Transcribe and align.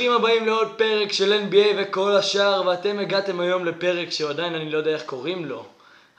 ברוכים 0.00 0.20
הבאים 0.20 0.46
לעוד 0.46 0.68
פרק 0.76 1.12
של 1.12 1.32
NBA 1.32 1.76
וכל 1.78 2.16
השאר, 2.16 2.62
ואתם 2.66 2.98
הגעתם 2.98 3.40
היום 3.40 3.64
לפרק 3.64 4.10
שעדיין 4.10 4.54
אני 4.54 4.70
לא 4.70 4.78
יודע 4.78 4.90
איך 4.90 5.02
קוראים 5.02 5.44
לו. 5.44 5.66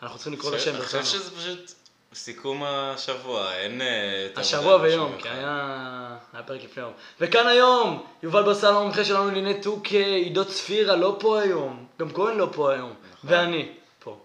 אנחנו 0.03 0.17
צריכים 0.17 0.33
לקרוא 0.33 0.55
לשם 0.55 0.75
אני 0.75 0.81
חושב 0.81 0.97
בכלל. 0.97 1.03
שזה 1.03 1.35
פשוט 1.35 1.71
סיכום 2.13 2.63
השבוע, 2.63 3.53
אין... 3.55 3.81
אה, 3.81 4.27
השבוע 4.35 4.75
ויום, 4.81 5.15
כי. 5.17 5.29
היה 5.29 6.17
היה 6.33 6.43
פרק 6.43 6.63
לפני 6.63 6.83
יום. 6.83 6.93
וכאן 7.21 7.47
היום, 7.47 8.03
יובל 8.23 8.43
ברסלו 8.43 8.79
המומחה 8.79 9.05
שלנו 9.05 9.27
לענייני 9.27 9.53
2K, 9.63 9.93
עידו 9.93 10.45
צפירה 10.45 10.95
לא 10.95 11.17
פה 11.19 11.41
היום, 11.41 11.85
גם 11.99 12.13
כהן 12.13 12.37
לא 12.37 12.49
פה 12.51 12.73
היום, 12.73 12.93
ואני 13.23 13.71
פה. 13.99 14.19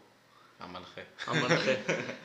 המנחה. 0.61 1.01
המנחה. 1.27 1.73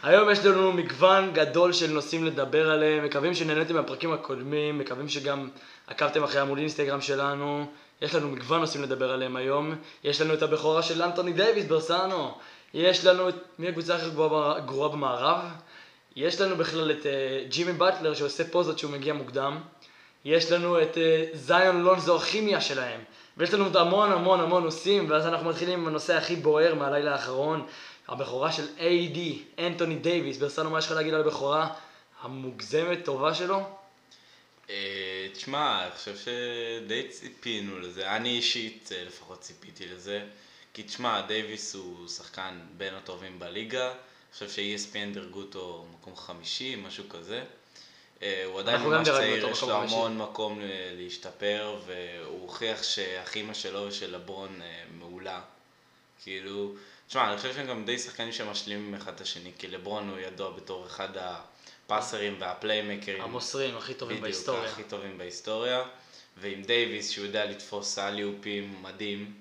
היום 0.04 0.29
יש 0.29 0.45
לנו 0.45 0.71
מגוון 0.71 1.34
גדול 1.34 1.73
של 1.73 1.91
נושאים 1.91 2.25
לדבר 2.25 2.71
עליהם, 2.71 3.05
מקווים 3.05 3.34
שנהניתם 3.34 3.75
מהפרקים 3.75 4.13
הקודמים, 4.13 4.77
מקווים 4.77 5.09
שגם 5.09 5.50
עקבתם 5.91 6.23
אחרי 6.23 6.41
עמוד 6.41 6.57
אינסטגרם 6.57 7.01
שלנו, 7.01 7.65
יש 8.01 8.15
לנו 8.15 8.27
מגוון 8.27 8.59
נושאים 8.59 8.83
לדבר 8.83 9.11
עליהם 9.11 9.36
היום, 9.36 9.75
יש 10.04 10.21
לנו 10.21 10.33
את 10.33 10.41
הבכורה 10.41 10.82
של 10.82 11.01
אנטוני 11.01 11.33
דייוויס 11.33 11.65
ברסנו, 11.65 12.37
יש 12.73 13.05
לנו 13.05 13.29
את 13.29 13.36
מי 13.59 13.68
הקבוצה 13.68 13.96
הכי 13.96 14.09
גרועה 14.65 14.89
במערב, 14.89 15.39
יש 16.15 16.41
לנו 16.41 16.57
בכלל 16.57 16.91
את 16.91 17.05
אה, 17.05 17.43
ג'ימי 17.49 17.73
באטלר 17.73 18.13
שעושה 18.13 18.43
פוזות 18.43 18.79
שהוא 18.79 18.91
מגיע 18.91 19.13
מוקדם, 19.13 19.57
יש 20.25 20.51
לנו 20.51 20.82
את 20.82 20.97
אה, 20.97 21.25
זאיון 21.33 21.82
לונזו 21.82 22.18
הכימיה 22.18 22.61
שלהם, 22.61 22.99
ויש 23.37 23.54
לנו 23.54 23.63
עוד 23.63 23.77
המון 23.77 24.11
המון 24.11 24.39
המון 24.39 24.63
נושאים, 24.63 25.10
ואז 25.10 25.27
אנחנו 25.27 25.49
מתחילים 25.49 25.79
עם 25.79 25.87
הנושא 25.87 26.18
הכי 26.18 26.35
בוער 26.35 26.75
מהלילה 26.75 27.11
האחרון, 27.11 27.65
הבכורה 28.07 28.51
של 28.51 28.65
A.D. 28.77 29.19
אנטוני 29.60 29.96
דייוויס, 29.96 30.37
ברסנו 30.37 30.69
מה 30.69 30.79
יש 30.79 30.85
לך 30.85 30.91
להגיד 30.91 31.13
על 31.13 31.21
הבכורה 31.21 31.68
המוגזמת 32.21 33.05
טובה 33.05 33.33
שלו? 33.33 33.80
אה, 34.72 35.28
תשמע, 35.34 35.83
אני 35.83 35.91
חושב 35.91 36.16
שדי 36.17 37.08
ציפינו 37.09 37.80
לזה, 37.80 38.16
אני 38.16 38.30
אישית 38.30 38.89
אה, 38.91 39.03
לפחות 39.03 39.41
ציפיתי 39.41 39.88
לזה, 39.88 40.25
כי 40.73 40.83
תשמע, 40.83 41.22
דייוויס 41.22 41.75
הוא 41.75 42.08
שחקן 42.08 42.59
בין 42.78 42.94
הטובים 42.94 43.39
בליגה, 43.39 43.88
אני 43.88 44.33
חושב 44.33 44.50
ש-ESPN 44.50 45.13
דירגו 45.13 45.39
אותו 45.39 45.86
מקום 45.94 46.16
חמישי, 46.16 46.75
משהו 46.75 47.09
כזה. 47.09 47.44
אה, 48.22 48.44
הוא 48.45 48.59
עדיין 48.59 48.81
ממש 48.81 49.08
צעיר, 49.08 49.47
יש 49.47 49.61
לו. 49.61 49.72
המון 49.72 50.17
מקום 50.17 50.59
להשתפר, 50.97 51.80
והוא 51.85 52.41
הוכיח 52.41 52.83
שהכימה 52.83 53.53
שלו 53.53 53.88
ושל 53.88 54.16
לברון 54.16 54.61
מעולה. 54.91 55.41
כאילו, 56.23 56.75
תשמע, 57.08 57.30
אני 57.30 57.38
חושב 57.38 57.53
שהם 57.53 57.67
גם 57.67 57.85
די 57.85 58.00
שחקנים 58.00 58.31
שמשלימים 58.31 58.95
אחד 58.95 59.13
את 59.13 59.22
השני, 59.22 59.52
כי 59.58 59.67
לברון 59.67 60.09
הוא 60.09 60.19
ידוע 60.19 60.52
בתור 60.52 60.85
אחד 60.85 61.09
הפאסרים 61.94 62.36
והפליימקרים. 62.39 63.22
המוסרים 63.22 63.78
הכי 63.78 63.94
טובים 63.94 64.17
בדיוק, 64.17 64.23
בהיסטוריה. 64.23 64.64
הכי 64.72 64.84
טובים 64.84 65.17
בהיסטוריה. 65.17 65.84
ועם 66.38 66.61
דייוויס, 66.61 67.09
שהוא 67.09 67.25
יודע 67.25 67.45
לתפוס 67.45 68.00
אליופים 68.00 68.75
מדהים. 68.81 69.31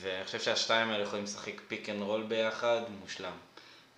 ואני 0.00 0.24
חושב 0.24 0.40
שהשתיים 0.40 0.90
האלה 0.90 1.02
יכולים 1.02 1.24
לשחק 1.24 1.60
pick 1.68 1.88
and 1.88 2.02
roll 2.02 2.22
ביחד, 2.22 2.80
מושלם. 3.00 3.32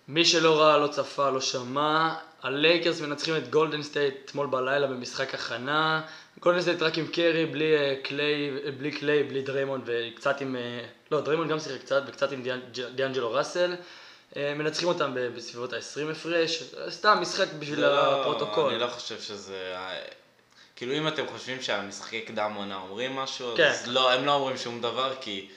מי 0.07 0.25
שלא 0.25 0.61
ראה, 0.61 0.77
לא 0.77 0.87
צפה, 0.87 1.29
לא 1.29 1.41
שמע, 1.41 2.13
הלייקרס 2.43 3.01
מנצחים 3.01 3.35
את 3.37 3.49
גולדן 3.49 3.83
סטייט 3.83 4.15
אתמול 4.25 4.47
בלילה 4.47 4.87
במשחק 4.87 5.33
הכנה. 5.33 6.01
גולדן 6.39 6.61
סטייט 6.61 6.81
רק 6.81 6.97
עם 6.97 7.07
קרי, 7.07 7.45
בלי 7.45 7.77
אה, 7.77 7.95
קליי, 8.03 8.49
אה, 8.65 8.71
בלי 8.71 8.91
קליי, 8.91 9.23
בלי 9.23 9.41
דריימונד 9.41 9.83
וקצת 9.85 10.41
עם... 10.41 10.55
אה, 10.55 10.85
לא, 11.11 11.21
דריימונד 11.21 11.51
גם 11.51 11.59
שיחק 11.59 11.81
קצת, 11.81 12.03
וקצת 12.07 12.31
עם 12.31 12.43
דיאנ- 12.43 12.79
דיאנג'לו 12.95 13.31
ראסל. 13.31 13.75
אה, 14.37 14.53
מנצחים 14.55 14.87
אותם 14.87 15.15
בסביבות 15.35 15.73
ה-20 15.73 16.11
הפרש. 16.11 16.63
סתם 16.89 17.17
משחק 17.21 17.47
בשביל 17.59 17.79
לא- 17.79 18.21
הפרוטוקול. 18.21 18.71
אני 18.71 18.79
לא 18.79 18.87
חושב 18.87 19.21
שזה... 19.21 19.75
כאילו 20.75 20.93
אם 20.93 21.07
אתם 21.07 21.23
חושבים 21.27 21.61
שהמשחקי 21.61 22.21
קדם 22.21 22.53
עונה 22.55 22.75
אומרים 22.75 23.15
משהו, 23.15 23.53
כן. 23.57 23.67
אז 23.67 23.87
לא, 23.87 24.11
הם 24.11 24.25
לא 24.25 24.31
אומרים 24.31 24.57
שום 24.57 24.81
דבר, 24.81 25.13
כי 25.21 25.47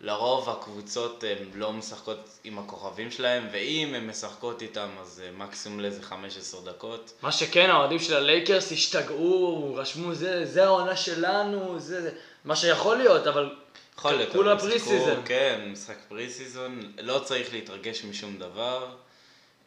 לרוב 0.00 0.50
הקבוצות 0.50 1.24
הן 1.24 1.60
לא 1.60 1.72
משחקות 1.72 2.38
עם 2.44 2.58
הכוכבים 2.58 3.10
שלהם, 3.10 3.48
ואם 3.52 3.94
הן 3.94 4.06
משחקות 4.06 4.62
איתם, 4.62 4.88
אז 5.00 5.22
אה, 5.24 5.30
מקסימום 5.32 5.80
לאיזה 5.80 6.02
15 6.02 6.60
דקות. 6.60 7.12
מה 7.22 7.32
שכן, 7.32 7.70
האוהדים 7.70 7.98
של 7.98 8.16
הלייקרס 8.16 8.72
השתגעו, 8.72 9.74
רשמו 9.74 10.14
זה, 10.14 10.44
זה 10.46 10.64
העונה 10.64 10.96
שלנו, 10.96 11.80
זה, 11.80 12.02
זה, 12.02 12.10
מה 12.44 12.56
שיכול 12.56 12.96
להיות, 12.96 13.26
אבל 13.26 13.54
יכול 13.98 14.12
להיות, 14.12 14.32
כולה 14.32 14.58
preseason. 14.58 15.20
כן, 15.24 15.68
משחק 15.72 15.96
preseason, 16.08 16.80
לא 17.02 17.18
צריך 17.18 17.52
להתרגש 17.52 18.04
משום 18.04 18.36
דבר. 18.38 18.88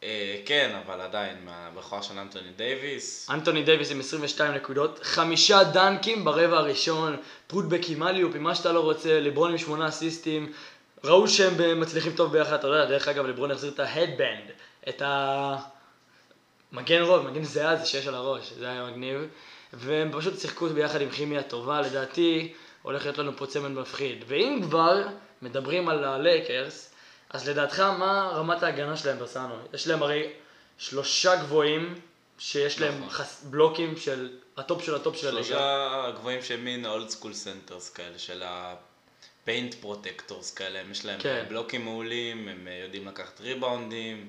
אה, 0.02 0.36
כן, 0.46 0.76
אבל 0.86 1.00
עדיין, 1.00 1.36
מהבכורה 1.44 2.02
של 2.02 2.18
אנטוני 2.18 2.50
דייוויס, 2.56 3.30
אנטוני 3.30 3.62
דייוויס 3.62 3.90
עם 3.90 4.00
22 4.00 4.54
נקודות, 4.54 5.00
חמישה 5.02 5.64
דנקים 5.64 6.24
ברבע 6.24 6.58
הראשון, 6.58 7.16
פוטבקים, 7.46 8.02
אליופים, 8.02 8.42
מה 8.42 8.54
שאתה 8.54 8.72
לא 8.72 8.80
רוצה, 8.80 9.20
לברון 9.20 9.50
עם 9.50 9.58
שמונה 9.58 9.88
אסיסטים, 9.88 10.52
ראו 11.04 11.28
שהם 11.28 11.80
מצליחים 11.80 12.12
טוב 12.12 12.32
ביחד, 12.32 12.52
אתה 12.52 12.66
יודע, 12.66 12.84
דרך 12.84 13.08
אגב, 13.08 13.26
לברון 13.26 13.50
החזיר 13.50 13.70
את 13.70 13.80
ה 13.80 13.87
headband, 13.87 14.50
את 14.88 15.02
המגן 16.72 17.02
רוב, 17.02 17.30
מגן 17.30 17.44
זיעה 17.44 17.70
הזה 17.70 17.86
שיש 17.86 18.06
על 18.06 18.14
הראש, 18.14 18.52
זה 18.58 18.68
היה 18.68 18.86
מגניב, 18.86 19.26
והם 19.72 20.10
פשוט 20.12 20.40
שיחקו 20.40 20.68
ביחד 20.68 21.00
עם 21.00 21.10
כימיה 21.10 21.42
טובה, 21.42 21.80
לדעתי 21.80 22.52
הולך 22.82 23.02
להיות 23.02 23.18
לנו 23.18 23.36
פה 23.36 23.46
צמד 23.46 23.70
מפחיד. 23.70 24.24
ואם 24.26 24.60
כבר 24.62 25.06
מדברים 25.42 25.88
על 25.88 26.04
הלייקרס, 26.04 26.94
אז 27.30 27.48
לדעתך 27.48 27.80
מה 27.80 28.30
רמת 28.34 28.62
ההגנה 28.62 28.96
שלהם 28.96 29.18
רסנו? 29.18 29.54
יש 29.74 29.86
להם 29.86 30.02
הרי 30.02 30.32
שלושה 30.78 31.36
גבוהים 31.36 32.00
שיש 32.38 32.80
להם 32.80 32.94
נכון. 32.94 33.08
חס... 33.10 33.44
בלוקים 33.50 33.96
של 33.96 34.30
הטופ 34.56 34.84
של 34.84 34.94
הטופ 34.94 35.16
של 35.16 35.28
הליגה. 35.28 35.44
שלושה 35.44 36.10
גבוהים 36.16 36.42
שהם 36.42 36.64
מין 36.64 36.86
old 36.86 37.08
school 37.08 37.32
centers 37.34 37.90
כאלה, 37.90 38.18
של 38.18 38.42
ה 38.46 38.67
paint 38.67 39.74
protectors 39.74 40.54
כאלה, 40.54 40.82
יש 40.90 41.04
להם 41.04 41.20
כן. 41.20 41.44
בלוקים 41.48 41.84
מעולים, 41.84 42.48
הם 42.48 42.68
יודעים 42.84 43.08
לקחת 43.08 43.40
ריבאונדים. 43.40 44.28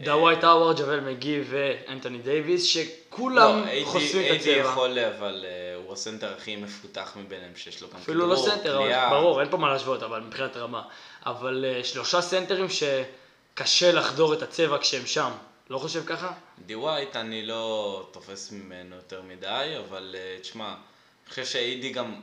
דווייט 0.00 0.44
האווארד, 0.44 0.80
ג'אוול 0.80 1.00
מגי 1.00 1.40
ואנטוני 1.50 2.18
דייוויס, 2.18 2.64
שכולם 2.64 3.64
לא, 3.66 3.84
חושפים 3.84 4.20
את 4.20 4.30
איידי 4.30 4.60
הצבע. 4.60 4.70
יכול, 4.70 4.98
אבל 4.98 5.44
אה, 5.48 5.74
הוא 5.84 5.92
הסנטר 5.92 6.34
הכי 6.36 6.56
מפותח 6.56 7.16
מביניהם, 7.16 7.52
שיש 7.56 7.82
לו 7.82 7.88
גם 7.88 7.96
אפילו 7.96 8.26
לא 8.26 8.36
סנטר, 8.36 8.82
קליעה. 8.82 9.10
ברור, 9.10 9.40
אין 9.40 9.50
פה 9.50 9.56
מה 9.56 9.72
להשוות, 9.72 10.02
אבל 10.02 10.20
מבחינת 10.20 10.56
רמה. 10.56 10.82
אבל 11.26 11.64
אה, 11.68 11.84
שלושה 11.84 12.20
סנטרים 12.20 12.66
שקשה 12.68 13.92
לחדור 13.92 14.34
את 14.34 14.42
הצבע 14.42 14.78
כשהם 14.78 15.06
שם. 15.06 15.30
לא 15.70 15.78
חושב 15.78 16.02
ככה? 16.06 16.32
דווייט 16.66 17.16
אני 17.16 17.46
לא 17.46 18.06
תופס 18.12 18.52
ממנו 18.52 18.96
יותר 18.96 19.22
מדי, 19.22 19.74
אבל 19.88 20.16
אה, 20.18 20.36
תשמע, 20.40 20.68
אני 20.68 21.30
חושב 21.30 21.44
שאיידי 21.44 21.90
גם, 21.90 22.20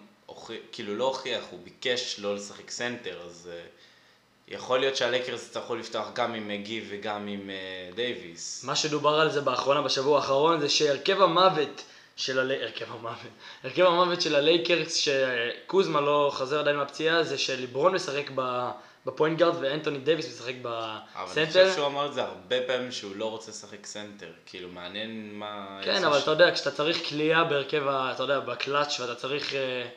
כאילו 0.72 0.96
לא 0.96 1.04
הוכיח, 1.04 1.44
הוא 1.52 1.60
ביקש 1.64 2.20
לא 2.20 2.36
לשחק 2.36 2.70
סנטר, 2.70 3.22
אז 3.26 3.50
יכול 4.48 4.80
להיות 4.80 4.96
שהלייקרס 4.96 5.46
יצטרכו 5.46 5.76
לפתוח 5.76 6.08
גם 6.14 6.34
עם 6.34 6.48
מגי 6.48 6.86
וגם 6.90 7.28
עם 7.28 7.50
אה, 7.50 7.90
דייוויס. 7.96 8.64
מה 8.64 8.76
שדובר 8.76 9.20
על 9.20 9.32
זה 9.32 9.42
באחרונה, 9.42 9.82
בשבוע 9.82 10.18
האחרון, 10.18 10.60
זה 10.60 10.70
שהרכב 10.70 11.22
המוות 11.22 11.84
של 12.16 12.40
הלי... 12.40 12.64
הרכב 12.64 12.86
המוות. 12.92 13.32
הרכב 13.64 13.84
המוות 13.84 14.22
של 14.22 14.36
הלייקרס, 14.36 14.96
שקוזמה 14.96 16.02
לא 16.02 16.32
חזר 16.34 16.60
עדיין 16.60 16.78
מהפציעה, 16.78 17.24
זה 17.24 17.38
שליברון 17.38 17.96
משחק 17.96 18.30
ב... 18.36 18.70
ב 19.06 19.12
point 19.12 19.40
guard 19.40 19.56
ואנטוני 19.62 19.98
דייוויס 19.98 20.28
משחק 20.28 20.54
אבל 20.64 20.72
אני 21.16 21.26
בסנטר. 21.32 21.46
חושב 21.46 21.74
שהוא 21.76 21.86
אמר 21.88 22.06
את 22.06 22.14
זה 22.14 22.24
הרבה 22.24 22.56
פעמים 22.68 22.92
שהוא 22.92 23.16
לא 23.16 23.30
רוצה 23.30 23.52
לשחק 23.52 23.86
סנטר, 23.86 24.28
כאילו 24.46 24.70
מעניין 24.70 25.30
מה... 25.34 25.80
כן, 25.84 26.04
אבל 26.04 26.18
שם. 26.18 26.24
אתה 26.24 26.32
יודע, 26.32 26.52
כשאתה 26.54 26.72
צריך 26.72 27.10
קליעה 27.10 27.44
בהרכב, 27.44 27.88
אתה 27.88 28.24
יודע, 28.24 28.40
בקלאץ' 28.40 29.00
ואתה 29.00 29.16
צריך... 29.16 29.54
אה, 29.54 29.88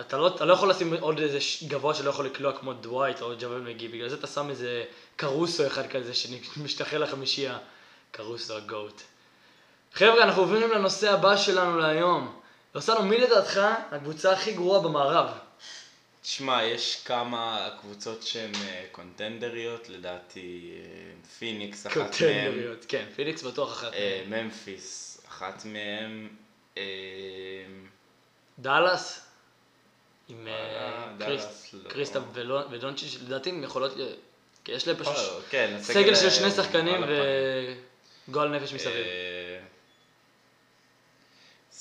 אתה 0.00 0.16
לא, 0.16 0.26
אתה 0.26 0.44
לא 0.44 0.52
יכול 0.52 0.70
לשים 0.70 0.94
עוד 0.94 1.18
איזה 1.18 1.38
גבוה 1.68 1.94
שלא 1.94 2.10
יכול 2.10 2.26
לקלוע 2.26 2.58
כמו 2.58 2.72
דווייט 2.72 3.22
או 3.22 3.32
ג'אוול 3.40 3.60
מגי, 3.60 3.88
בגלל 3.88 4.08
זה 4.08 4.14
אתה 4.14 4.26
שם 4.26 4.50
איזה 4.50 4.84
קרוסו 5.16 5.66
אחד 5.66 5.86
כזה 5.86 6.14
שמשתחרר 6.14 6.98
לחמישייה. 6.98 7.58
קרוסו 8.10 8.56
ה 8.56 8.64
GOAT. 8.64 9.02
חבר'ה, 9.94 10.22
אנחנו 10.24 10.42
עוברים 10.42 10.70
לנושא 10.70 11.12
הבא 11.12 11.36
שלנו 11.36 11.78
להיום. 11.78 12.40
רסנו, 12.74 13.02
מי 13.02 13.18
לדעתך 13.18 13.60
הקבוצה 13.90 14.32
הכי 14.32 14.52
גרועה 14.52 14.80
במערב? 14.80 15.38
תשמע, 16.22 16.64
יש 16.64 17.02
כמה 17.04 17.68
קבוצות 17.80 18.22
שהן 18.22 18.54
אה, 18.54 18.84
קונטנדריות, 18.92 19.88
לדעתי 19.88 20.70
אה, 20.74 21.28
פיניקס 21.38 21.86
אחת 21.86 21.96
מהן, 21.96 22.06
קונטנדריות, 22.06 22.84
כן, 22.88 23.04
פיניקס 23.16 23.42
בטוח 23.42 23.72
אחת. 23.72 23.92
אה, 23.92 24.22
ממפיס 24.28 25.20
אחת 25.28 25.64
מהן, 25.64 26.28
דאלאס? 28.58 29.29
עם. 30.30 30.48
קריסטפס 31.88 32.20
ודונצ'יץ', 32.70 33.16
לדעתי 33.22 33.50
הם 33.50 33.64
יכולות... 33.64 33.92
כי 34.64 34.72
יש 34.72 34.88
להם 34.88 34.96
פשוט... 34.96 35.14
כן, 35.50 35.76
סגל 35.82 36.14
של 36.14 36.30
שני 36.30 36.50
שחקנים. 36.50 37.04
וגועל 38.28 38.48
נפש 38.48 38.72
מסביב. 38.72 38.94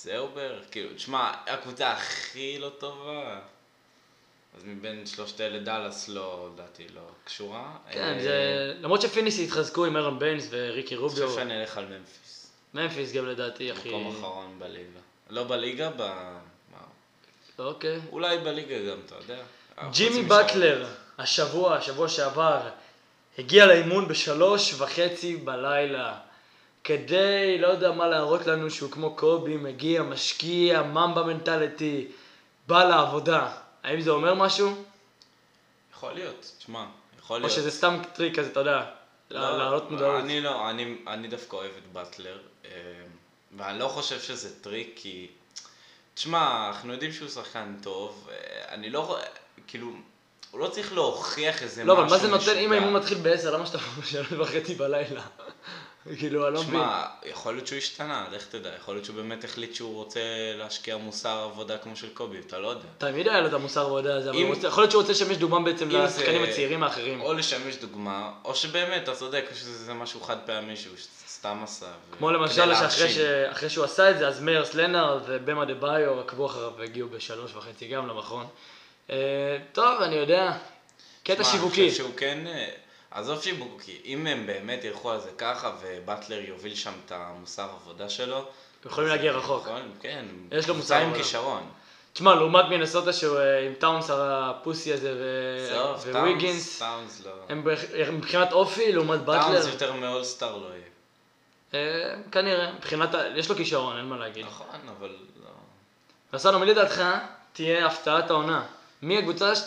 אה, 0.06 0.28
בערך, 0.28 0.64
כאילו, 0.72 0.96
תשמע, 0.96 1.32
הקבוצה 1.48 1.92
הכי 1.92 2.60
לא 2.60 2.70
טובה, 2.70 3.40
אז 4.58 4.64
מבין 4.66 5.06
שלושת 5.06 5.42
אלה 5.42 5.60
דאלאס 5.60 6.10
לא, 6.10 6.50
לדעתי, 6.54 6.88
לא 6.96 7.02
קשורה. 7.24 7.78
כן, 7.92 8.14
אה, 8.18 8.24
זה... 8.24 8.74
למרות 8.82 9.02
שפיניקס 9.02 9.40
התחזקו 9.40 9.86
עם 9.86 9.98
ארון 9.98 10.20
ביינס 10.20 10.48
וריקי 10.50 10.96
אני 10.96 11.02
רוביו, 11.04 11.28
חושב 11.28 11.40
שאני 11.40 11.62
אלך 11.62 11.78
על 11.78 11.86
ממפיס. 11.86 12.52
ממפיס 12.74 13.12
גם 13.14 13.26
לדעתי 13.26 13.72
הכי... 13.72 13.90
מקום 13.90 14.08
אחרון 14.08 14.60
בליגה. 14.60 15.00
לא 15.30 15.44
בליגה, 15.44 15.90
ב... 15.98 16.04
אוקיי. 17.60 18.00
אולי 18.12 18.38
בליגה 18.38 18.92
גם, 18.92 18.98
אתה 19.06 19.16
יודע. 19.16 19.44
ג'ימי. 19.92 20.24
בטלר, 20.24 20.88
השבוע, 21.18 21.76
השבוע 21.76 22.10
שעבר, 22.10 22.60
הגיע 23.38 23.66
לאימון 23.66 24.08
בשלוש 24.08 24.74
וחצי 24.74 25.38
בלילה. 25.38 26.18
כדי, 26.84 27.58
לא 27.60 27.68
יודע 27.68 27.92
מה 27.92 28.08
להראות 28.08 28.48
לנו 28.48 28.72
שהוא 28.72 28.92
כמו 28.92 29.16
קובי, 29.16 29.58
מגיע, 29.58 30.04
משקיע, 30.04 30.82
mamba 30.82 31.24
mentality, 31.24 32.08
בא 32.68 32.84
לעבודה. 32.84 33.52
האם 33.84 34.02
זה 34.02 34.12
אומר 34.12 34.34
משהו? 34.34 34.84
יכול 35.94 36.14
להיות, 36.14 36.52
תשמע, 36.58 36.86
יכול 37.20 37.36
או 37.36 37.42
להיות. 37.42 37.52
שזה 37.52 37.72
סתם 37.72 37.98
טריק 38.14 38.40
כזה, 38.40 38.50
אתה 38.52 38.60
יודע, 38.60 38.86
לא, 39.32 39.58
להעלות 39.58 39.92
מודעות? 39.92 40.24
אני 40.24 40.42
לא, 40.42 40.70
אני, 40.70 40.96
אני 41.08 41.28
דווקא 41.28 41.56
אוהב 41.56 41.72
את 41.78 41.94
באטלר, 41.94 42.38
אה, 42.66 42.72
ואני 43.58 43.80
לא 43.80 43.88
חושב 43.88 44.20
שזה 44.20 44.62
טריק, 44.62 44.94
כי... 44.96 45.28
תשמע, 46.20 46.68
אנחנו 46.68 46.94
יודעים 46.94 47.12
שהוא 47.12 47.30
שחקן 47.30 47.76
טוב, 47.82 48.28
אה, 48.32 48.74
אני 48.74 48.90
לא 48.90 49.00
רואה, 49.00 49.22
כאילו, 49.68 49.92
הוא 50.52 50.60
לא 50.60 50.68
צריך 50.68 50.94
להוכיח 50.94 51.64
איזה 51.64 51.84
לא, 51.84 51.94
משהו 51.94 52.06
אבל 52.06 52.12
מה 52.12 52.18
זה 52.18 52.28
נותן, 52.28 52.58
אם. 52.58 52.72
האימון 52.72 52.94
מתחיל 52.94 53.18
בעשר, 53.18 53.56
למה 53.56 53.66
שאתה 53.66 53.78
בשלוש 54.00 54.32
וחצי 54.32 54.76
בלילה? 54.76 55.22
כאילו, 56.20 56.48
אני 56.48 56.54
לא 56.54 56.64
מבין. 56.64 56.80
תשמע, 56.80 57.06
יכול 57.26 57.54
להיות 57.54 57.68
שהוא 57.68 57.78
השתנה, 57.78 58.28
לך 58.32 58.46
תדע, 58.46 58.70
יכול 58.76 58.96
להיות 58.96 59.06
שהוא 59.06 59.16
באמת 59.16 59.44
החליט 59.44 59.76
שהוא 59.76 59.96
רוצה 59.96 60.20
להשקיע 60.56 60.98
מוסר 60.98 61.50
עבודה 61.52 61.78
כמו 61.78 61.96
של 61.96 62.10
קובי, 62.14 62.40
אתה 62.40 62.60
לא 62.60 62.68
יודע. 62.68 62.88
תמיד 62.98 63.28
היה 63.28 63.42
לו 63.42 63.48
את 63.48 63.54
המוסר 63.54 63.82
עבודה 63.82 64.16
הזה, 64.16 64.30
אבל 64.30 64.40
יכול 64.64 64.84
להיות 64.84 64.92
שהוא 64.92 65.02
רוצה 65.02 65.14
לשמש 65.14 65.38
דוגמה 65.38 65.60
בעצם 65.60 65.90
לשחקנים 65.90 66.44
הצעירים 66.44 66.84
האחרים. 66.84 67.22
או 67.22 67.34
לשמש 67.34 67.76
דוגמה, 67.76 68.32
או 68.46 68.56
שבאמת, 68.56 69.04
אתה 69.04 69.16
צודק, 69.16 69.46
שזה 69.56 69.94
משהו 69.94 70.22
חד 70.22 70.38
פעמי 70.46 70.76
שהוא 70.76 70.96
סתם 71.40 71.60
עשה. 71.64 71.86
ו- 71.86 72.18
כמו 72.18 72.32
למשל 72.32 72.54
שאחרי 72.54 72.68
להרשים. 72.74 73.08
ש- 73.10 73.18
אחרי 73.52 73.70
שהוא 73.70 73.86
עשה 73.86 74.10
את 74.12 74.20
זה, 74.20 74.28
אז 74.28 74.42
מאירס 74.42 74.74
לנארד 74.74 75.22
ובאם 75.28 75.66
אדבאיו 75.66 76.20
עקבו 76.20 76.46
אחריו 76.46 76.72
והגיעו 76.78 77.10
בשלוש 77.10 77.56
וחצי 77.56 77.88
גם 77.88 78.08
למכון. 78.08 78.48
אה, 79.10 79.16
טוב, 79.72 80.02
אני 80.02 80.16
יודע, 80.16 80.52
קטע 81.24 81.44
שיווקי. 81.44 81.82
אני 81.82 81.90
חושב 81.90 82.04
שהוא 82.04 82.16
כן, 82.18 82.40
אה, 82.48 82.68
עזוב 83.12 83.42
שיווקי, 83.42 84.02
אם 84.06 84.28
הם 84.28 84.48
באמת 84.48 84.84
ילכו 84.84 85.12
על 85.12 85.20
זה 85.20 85.30
ככה 85.38 85.72
ובטלר 85.82 86.40
יוביל 86.40 86.76
שם 86.76 86.92
את 87.06 87.12
המוסר 87.16 87.68
עבודה 87.82 88.10
שלו, 88.10 88.46
יכולים 88.86 89.10
להגיע 89.10 89.32
רחוק. 89.32 89.64
נכון, 89.68 89.92
כן, 90.02 90.26
יש 90.52 90.68
לו 90.68 90.76
מוסר 90.76 90.96
עם 90.96 91.02
עבודה. 91.02 91.18
כישרון. 91.18 91.64
תשמע, 92.14 92.36
לעומת 92.36 92.66
מינסוטה 92.70 93.14
שהוא 93.14 93.38
אה, 93.38 93.60
עם 93.66 93.74
טאונס 93.74 94.10
ה 94.14 94.27
pussy 94.27 94.94
הזה 94.94 95.14
ו- 95.20 96.12
וויגינס, 96.12 96.80
טאונס, 96.80 96.80
טאונס 96.80 97.26
לא. 97.26 97.32
הם 97.50 97.64
בח- 97.64 97.84
מבחינת 98.12 98.52
אופי 98.52 98.92
לעומת 98.92 99.20
טאונס 99.26 99.44
באטלר, 99.46 99.68
יותר 99.74 99.94
מ 99.94 100.01
all-star 100.01 100.58
לא 100.58 100.68
יהיה. 100.68 100.89
אה, 101.74 101.80
כנראה, 102.32 102.72
מבחינת, 102.74 103.10
יש 103.36 103.50
לו 103.50 103.56
כישרון, 103.56 103.98
אין 103.98 104.06
מה 104.06 104.18
להגיד. 104.18 104.46
נכון, 104.46 104.68
אבל 104.98 105.16
לא. 105.44 105.50
רסנו, 106.34 106.60
מי 106.60 106.66
לדעתך 106.66 107.02
תהיה 107.54 107.86
הפתעת 107.88 108.30
העונה? 108.30 108.66
מי 109.02 109.18
הקבוצה 109.18 109.56
ש- 109.56 109.60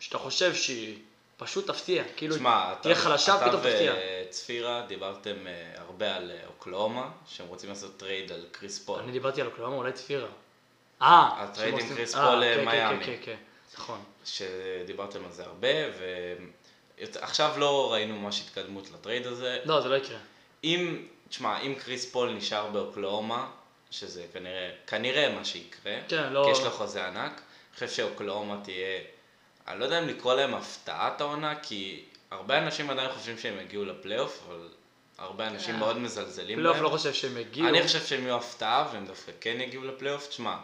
שאתה 0.00 0.18
חושב 0.18 0.54
שהיא 0.54 0.98
פשוט 1.36 1.66
תפתיע? 1.70 2.02
כאילו, 2.16 2.34
תשמע, 2.34 2.74
תהיה 2.80 2.94
אתה- 2.94 3.02
חלשה 3.02 3.36
אתה 3.36 3.44
ופתאום 3.44 3.60
תפתיע. 3.62 3.94
וצפירה 4.28 4.82
דיברתם 4.88 5.46
אה, 5.46 5.52
הרבה 5.80 6.16
על 6.16 6.30
אה, 6.30 6.46
אוקלהומה, 6.46 7.08
שהם 7.28 7.46
רוצים 7.46 7.68
לעשות 7.70 7.96
trade 7.96 8.32
על 8.32 8.44
קריס 8.52 8.78
פול. 8.78 9.00
אני 9.00 9.12
דיברתי 9.12 9.40
על 9.40 9.46
אוקלהומה, 9.46 9.76
אולי 9.76 9.92
צפירה. 9.92 10.28
אה, 11.02 11.42
ה 11.42 11.47
trade 11.47 11.74
עם 11.78 11.88
קריס 11.94 12.14
פול, 12.14 12.42
אה, 12.42 12.54
כן, 12.56 12.64
מיאמי. 12.64 13.04
כן, 13.04 13.12
כן, 13.12 13.22
כן, 13.24 13.36
נכון. 13.78 14.00
שדיברתם 14.24 15.24
על 15.24 15.32
זה 15.32 15.44
הרבה, 15.44 15.68
ועכשיו 16.98 17.50
לא 17.58 17.92
ראינו 17.92 18.16
ממש 18.18 18.40
התקדמות 18.40 18.90
ל 18.90 18.96
trade 18.96 19.26
הזה. 19.26 19.58
לא, 19.64 19.80
זה 19.80 19.88
לא 19.88 19.94
יקרה. 19.94 20.18
אם, 20.64 21.06
תשמע, 21.30 21.60
אם 21.60 21.74
קריס 21.74 22.10
פול 22.12 22.30
נשאר 22.32 22.66
באוקלהומה, 22.66 23.50
שזה 23.90 24.24
כנראה, 24.32 24.70
כנראה 24.86 25.34
מה 25.34 25.44
שיקרה, 25.44 25.96
כן, 26.08 26.32
לא- 26.32 26.42
כי 26.44 26.50
יש 26.50 26.64
לו 26.64 26.70
חוזה 26.70 27.06
ענק, 27.06 27.32
אני 27.32 27.74
חושב 27.74 27.88
שאוקלהומה 27.88 28.56
תהיה, 28.64 29.00
אני 29.68 29.80
לא 29.80 29.84
יודע 29.84 29.98
אם 29.98 30.08
לקרוא 30.08 30.34
להם 30.34 30.54
הפתעת 30.54 31.20
העונה, 31.20 31.54
כי 31.62 32.04
הרבה 32.30 32.58
אנשים 32.58 32.90
עדיין 32.90 33.10
חושבים 33.12 33.38
שהם 33.38 33.60
יגיעו 33.60 33.84
לפלייאוף, 33.84 34.42
אבל 34.48 34.68
הרבה 35.18 35.46
אנשים 35.46 35.78
מאוד 35.78 35.98
מזלזלים 35.98 36.58
פלייאוף 36.58 36.76
בהם. 36.76 36.84
לא 36.84 36.88
חושב 36.88 37.12
שהם 37.12 37.36
יגיעו. 37.36 37.68
אני 37.68 37.82
חושב 37.82 38.06
שהם 38.06 38.22
יהיו 38.22 38.36
הפתעה, 38.36 38.88
והם 38.92 39.06
דווקא 39.06 39.32
כן 39.40 39.60
יגיעו 39.60 39.84
לפלייאוף. 39.84 40.28
תשמע, 40.28 40.56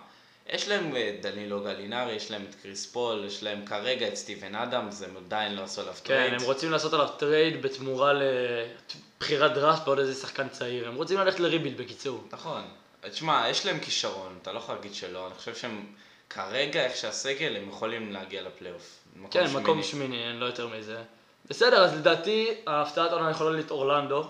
יש 0.49 0.69
להם 0.69 0.97
את 0.97 1.23
דנילו 1.23 1.61
גלינרי, 1.61 2.13
יש 2.13 2.31
להם 2.31 2.45
את 2.51 2.55
קריס 2.63 2.87
פול, 2.87 3.25
יש 3.27 3.43
להם 3.43 3.67
כרגע 3.67 4.09
את 4.09 4.15
סטיבן 4.17 4.55
אדמס, 4.55 5.03
הם 5.03 5.17
עדיין 5.17 5.55
לא 5.55 5.63
עשו 5.63 5.81
עליו 5.81 5.95
כן, 5.95 6.01
trade. 6.05 6.33
הם 6.33 6.43
רוצים 6.43 6.71
לעשות 6.71 6.93
עליו 6.93 7.09
trade 7.09 7.63
בתמורה 7.63 8.13
לבחירת 8.13 9.55
דראפט 9.55 9.85
בעוד 9.85 9.99
איזה 9.99 10.15
שחקן 10.15 10.49
צעיר. 10.49 10.89
הם 10.89 10.95
רוצים 10.95 11.19
ללכת 11.19 11.41
ל 11.41 11.45
rebuild 11.45 11.77
בקיצור. 11.77 12.25
נכון. 12.33 12.63
תשמע, 13.11 13.47
יש 13.51 13.67
להם 13.67 13.79
כישרון, 13.81 14.39
אתה 14.43 14.53
לא 14.53 14.59
יכול 14.59 14.75
להגיד 14.75 14.95
שלא, 14.95 15.27
אני 15.27 15.35
חושב 15.35 15.55
שהם 15.55 15.87
כרגע, 16.31 16.85
איך 16.85 16.97
שהסגל, 16.97 17.57
הם 17.57 17.69
יכולים 17.69 18.13
להגיע 18.13 18.43
לפלייאוף. 18.43 18.99
כן, 19.31 19.47
שמיני. 19.49 19.63
מקום 19.63 19.83
שמיני, 19.83 20.29
אין 20.29 20.37
לא 20.37 20.47
יותר 20.47 20.69
מזה. 20.69 21.03
בסדר, 21.51 21.85
אז 21.85 21.95
לדעתי 21.95 22.55
ההפתעת 22.67 23.11
העונה 23.11 23.31
יכולה 23.31 23.51
להיות 23.51 23.71
אורלנדו. 23.71 24.25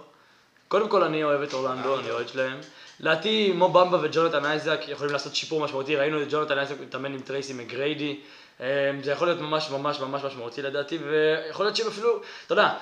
קודם 0.68 0.88
כל 0.88 1.02
אני 1.02 1.24
אוהב 1.24 1.42
את 1.42 1.52
אורלנדו, 1.52 1.98
אני 2.00 2.10
אוהד 2.10 2.28
שלהם. 2.28 2.60
לדעתי 3.00 3.52
מו 3.52 3.68
במבה 3.68 3.98
וג'ונתן 4.02 4.44
אייזק 4.44 4.80
יכולים 4.88 5.12
לעשות 5.12 5.34
שיפור 5.34 5.60
משמעותי, 5.60 5.96
ראינו 5.96 6.22
את 6.22 6.26
ג'ונתן 6.30 6.58
אייזק 6.58 6.80
מתאמן 6.80 7.12
עם 7.12 7.20
טרייסי 7.20 7.52
מגריידי. 7.52 8.20
אה, 8.60 8.90
זה 9.02 9.10
יכול 9.10 9.28
להיות 9.28 9.40
ממש 9.40 9.70
ממש 9.70 10.00
ממש 10.00 10.22
משמעותי 10.24 10.62
לדעתי, 10.62 10.98
ויכול 10.98 11.66
להיות 11.66 11.76
שהם 11.76 11.86
אפילו, 11.86 12.20
אתה 12.46 12.52
יודע, 12.52 12.74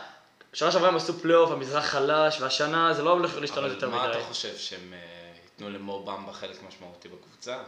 שנה 0.53 0.73
שעברה 0.73 0.89
הם 0.89 0.97
עשו 0.97 1.13
פלייאוף, 1.13 1.51
המזרח 1.51 1.85
חלש, 1.85 2.41
והשנה 2.41 2.95
זה 2.95 3.03
לא 3.03 3.11
הולך 3.11 3.39
להשתנות 3.39 3.71
יותר 3.71 3.87
אבל 3.87 3.97
מה 3.97 4.09
מדי. 4.09 4.19
אתה 4.19 4.25
חושב, 4.25 4.57
שהם 4.57 4.93
אה, 4.93 4.99
ייתנו 5.45 5.71
למו 5.71 6.05
במבה 6.05 6.33
חלק 6.33 6.57
משמעותי 6.69 7.09
בקבוצה? 7.09 7.59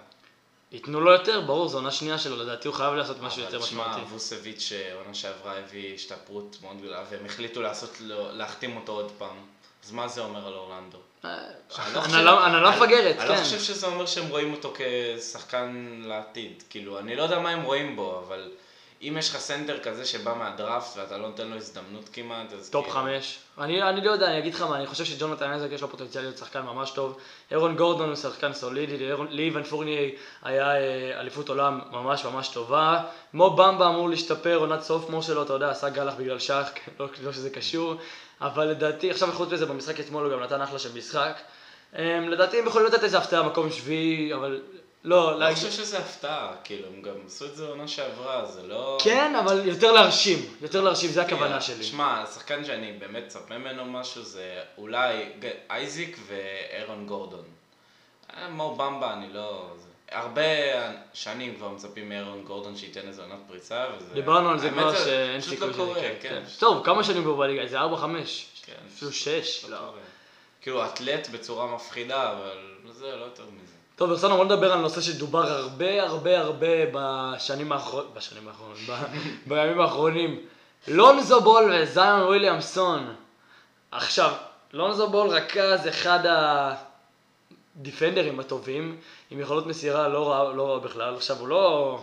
ייתנו 0.73 1.01
לו 1.01 1.13
יותר, 1.13 1.41
ברור, 1.41 1.69
זו 1.69 1.79
עונה 1.79 1.91
שנייה 1.91 2.19
שלו, 2.19 2.37
לדעתי 2.37 2.69
הוא 2.69 2.77
חייב 2.77 2.95
לעשות 2.95 3.21
משהו 3.21 3.43
יותר 3.43 3.57
אבל 3.57 3.65
משמעותי. 3.65 3.91
תשמע, 3.91 4.13
ווסביץ' 4.13 4.73
עונה 4.95 5.15
שעברה 5.15 5.59
הביא 5.59 5.95
השתפרות 5.95 6.57
מאוד 6.63 6.79
גדולה, 6.79 7.05
והם 7.11 7.27
החליטו 7.27 7.63
לעשות 7.63 7.97
להחתים 8.33 8.77
אותו 8.77 8.93
עוד 8.93 9.13
פעם. 9.19 9.37
אז 9.85 9.93
מה 9.93 10.09
זה 10.09 10.21
אומר 10.21 10.47
על 10.47 10.55
אורלנדו? 10.55 10.99
הנהלה 11.95 12.71
מפגרת, 12.71 13.17
אני 13.19 13.29
לא 13.29 13.35
כן. 13.35 13.43
חושב 13.43 13.61
שזה 13.61 13.87
אומר 13.87 14.07
שהם 14.07 14.29
רואים 14.29 14.53
אותו 14.53 14.73
כשחקן 14.75 16.01
לעתיד. 16.05 16.63
כאילו, 16.71 16.99
אני 16.99 17.17
לא 17.17 17.23
יודע 17.23 17.39
מה 17.39 17.51
הם 17.51 17.63
רואים 17.63 17.97
בו, 17.97 18.23
אבל 18.27 18.51
אם 19.03 19.17
יש 19.19 19.31
לך 19.31 19.37
סנטר 19.37 19.79
כזה 19.79 20.05
שבא 20.05 20.35
מהדראפט 20.35 20.97
ואתה 20.97 21.19
לא 21.19 21.29
נותן 21.29 21.49
לו 21.49 21.57
הזדמנות 21.57 22.09
כמעט, 22.13 22.53
אז 22.53 22.71
top 22.71 22.85
כאילו- 22.85 23.01
חמש. 23.01 23.39
אני, 23.61 24.05
לא 24.05 24.11
יודע, 24.11 24.27
אני 24.27 24.39
אגיד 24.39 24.55
לך 24.55 24.63
מה, 24.63 24.77
אני 24.77 24.87
חושב 24.87 25.05
שג'ונתן 25.05 25.51
אייזק 25.51 25.69
יש 25.73 25.83
לו 25.83 25.89
פוטנציאל 25.89 26.23
להיות 26.23 26.39
שחקן 26.39 26.61
ממש 26.61 26.91
טוב. 26.91 27.19
אירון 27.51 27.77
גורדון 27.77 28.09
הוא 28.09 28.17
שחקן 28.17 28.53
סולידי, 28.53 29.11
לאיוון 29.31 29.63
פורניי 29.63 30.15
היה 30.43 30.77
אה, 30.77 31.21
אליפות 31.21 31.49
עולם 31.49 31.81
ממש 31.91 32.25
ממש 32.25 32.49
טובה. 32.49 33.03
מו 33.33 33.51
במבה 33.51 33.89
אמור 33.89 34.11
להשתפר, 34.11 34.57
עונת 34.57 34.83
סופמור 34.83 35.23
שלו, 35.23 35.43
אתה 35.43 35.53
יודע, 35.53 35.71
עשה 35.71 35.89
גלח 35.89 36.15
בגלל 36.15 36.39
שח, 36.39 36.69
לא, 37.01 37.07
לא 37.23 37.33
שזה 37.33 37.51
קשור. 37.51 37.95
אבל 38.41 38.65
לדעתי, 38.65 39.11
עכשיו 39.11 39.33
חוץ 39.33 39.53
מזה, 39.53 39.67
במשחק 39.67 40.01
אתמול 40.01 40.25
הוא 40.25 40.33
גם 40.33 40.43
נתן 40.43 40.61
אחלה 40.61 40.79
של 40.79 40.99
משחק. 40.99 41.41
אה, 41.99 42.21
לדעתי 42.29 42.59
הם 42.59 42.67
יכולים 42.67 42.87
לתת 42.87 43.05
איזה 43.05 43.19
הפתעה, 43.19 43.43
מקום 43.43 43.71
שביעי, 43.71 44.35
אבל 44.35 44.63
לא, 45.05 45.31
אני 45.31 45.41
לא 45.41 45.47
להגיד... 45.47 45.57
חושב 45.57 45.71
שזה 45.71 45.99
הפתעה, 45.99 46.53
כאילו, 46.65 46.89
הם 46.89 47.03
גם 47.03 47.15
עשו 47.27 47.47
את 47.47 47.57
זה 47.57 47.67
עונה 47.69 47.89
שעברה, 47.89 48.47
זה 48.47 48.63
לא... 48.63 48.99
כן, 49.03 49.35
אבל 49.35 49.69
יותר 49.69 49.93
להרשים, 49.93 50.39
יותר 50.63 50.81
להרשים, 50.81 51.11
זה 51.11 51.23
הכוונה 51.23 51.61
שלי. 51.61 51.85
שמע, 51.85 52.23
השחקן 52.23 52.65
שאני 52.65 52.93
באמת 52.93 53.25
מצפה 53.25 53.59
ממנו 53.59 53.85
משהו 53.85 54.23
זה 54.23 54.63
אולי 54.79 55.33
אייזיק 55.71 56.19
ואירון 56.27 57.07
גורדון. 57.07 57.45
אה, 58.37 58.49
מו 58.49 58.77
במבה, 58.77 59.13
אני 59.13 59.33
לא... 59.33 59.71
הרבה 60.11 60.43
שנים 61.13 61.55
כבר 61.57 61.69
מצפים 61.69 62.09
מאירון 62.09 62.43
גורדון 62.43 62.77
שייתן 62.77 63.09
איזה 63.09 63.23
עונת 63.23 63.39
פריצה, 63.49 63.87
וזה... 63.97 64.15
דיברנו 64.15 64.51
על 64.51 64.59
זה 64.59 64.71
כבר 64.71 64.95
שאין 65.05 65.41
פשוט 65.41 65.53
סיכוי 65.53 65.69
לא 65.69 65.73
שזה 65.75 65.83
קורה, 65.83 65.99
יקרה. 65.99 66.11
כן. 66.21 66.29
כן. 66.29 66.43
טוב, 66.59 66.85
כמה 66.85 67.05
שנים 67.05 67.25
הוא 67.25 67.39
בליגה? 67.39 67.63
איזה 67.63 67.81
4-5? 67.81 67.85
כן, 68.63 68.73
אפילו 68.95 69.11
פשוט 69.11 69.13
6? 69.13 69.65
לא 69.65 69.71
לא. 69.71 69.93
כאילו, 70.61 70.85
אתלט 70.85 71.29
בצורה 71.29 71.75
מפחידה, 71.75 72.33
אבל 72.33 72.59
זה 72.93 73.17
לא 73.17 73.25
יותר 73.25 73.43
מזה. 73.43 73.73
טוב, 73.97 74.11
ברסנו, 74.11 74.37
בוא 74.37 74.45
נדבר 74.45 74.73
על 74.73 74.81
נושא 74.81 75.01
שדובר 75.01 75.53
הרבה 75.53 76.03
הרבה 76.03 76.39
הרבה 76.39 76.67
בשנים 76.93 77.73
האחרונות, 77.73 78.15
בשנים 78.15 78.49
האחרונות, 78.49 78.79
בימים 79.47 79.81
האחרונים. 79.81 80.41
לונזו 80.89 81.41
בול 81.41 81.73
וזיון 81.75 82.23
וויליאמסון. 82.23 83.15
עכשיו, 83.91 84.33
לונזו 84.73 85.11
בול 85.11 85.29
רכז 85.29 85.89
אחד 85.89 86.19
הדיפנדרים 87.77 88.41
הטובים, 88.41 89.01
עם 89.31 89.41
יכולות 89.41 89.67
מסירה 89.67 90.09
לא 90.09 90.31
רע, 90.31 90.53
לא 90.53 90.73
רע 90.73 90.79
בכלל. 90.79 91.15
עכשיו, 91.15 91.39
הוא 91.39 91.49
לא 91.49 91.99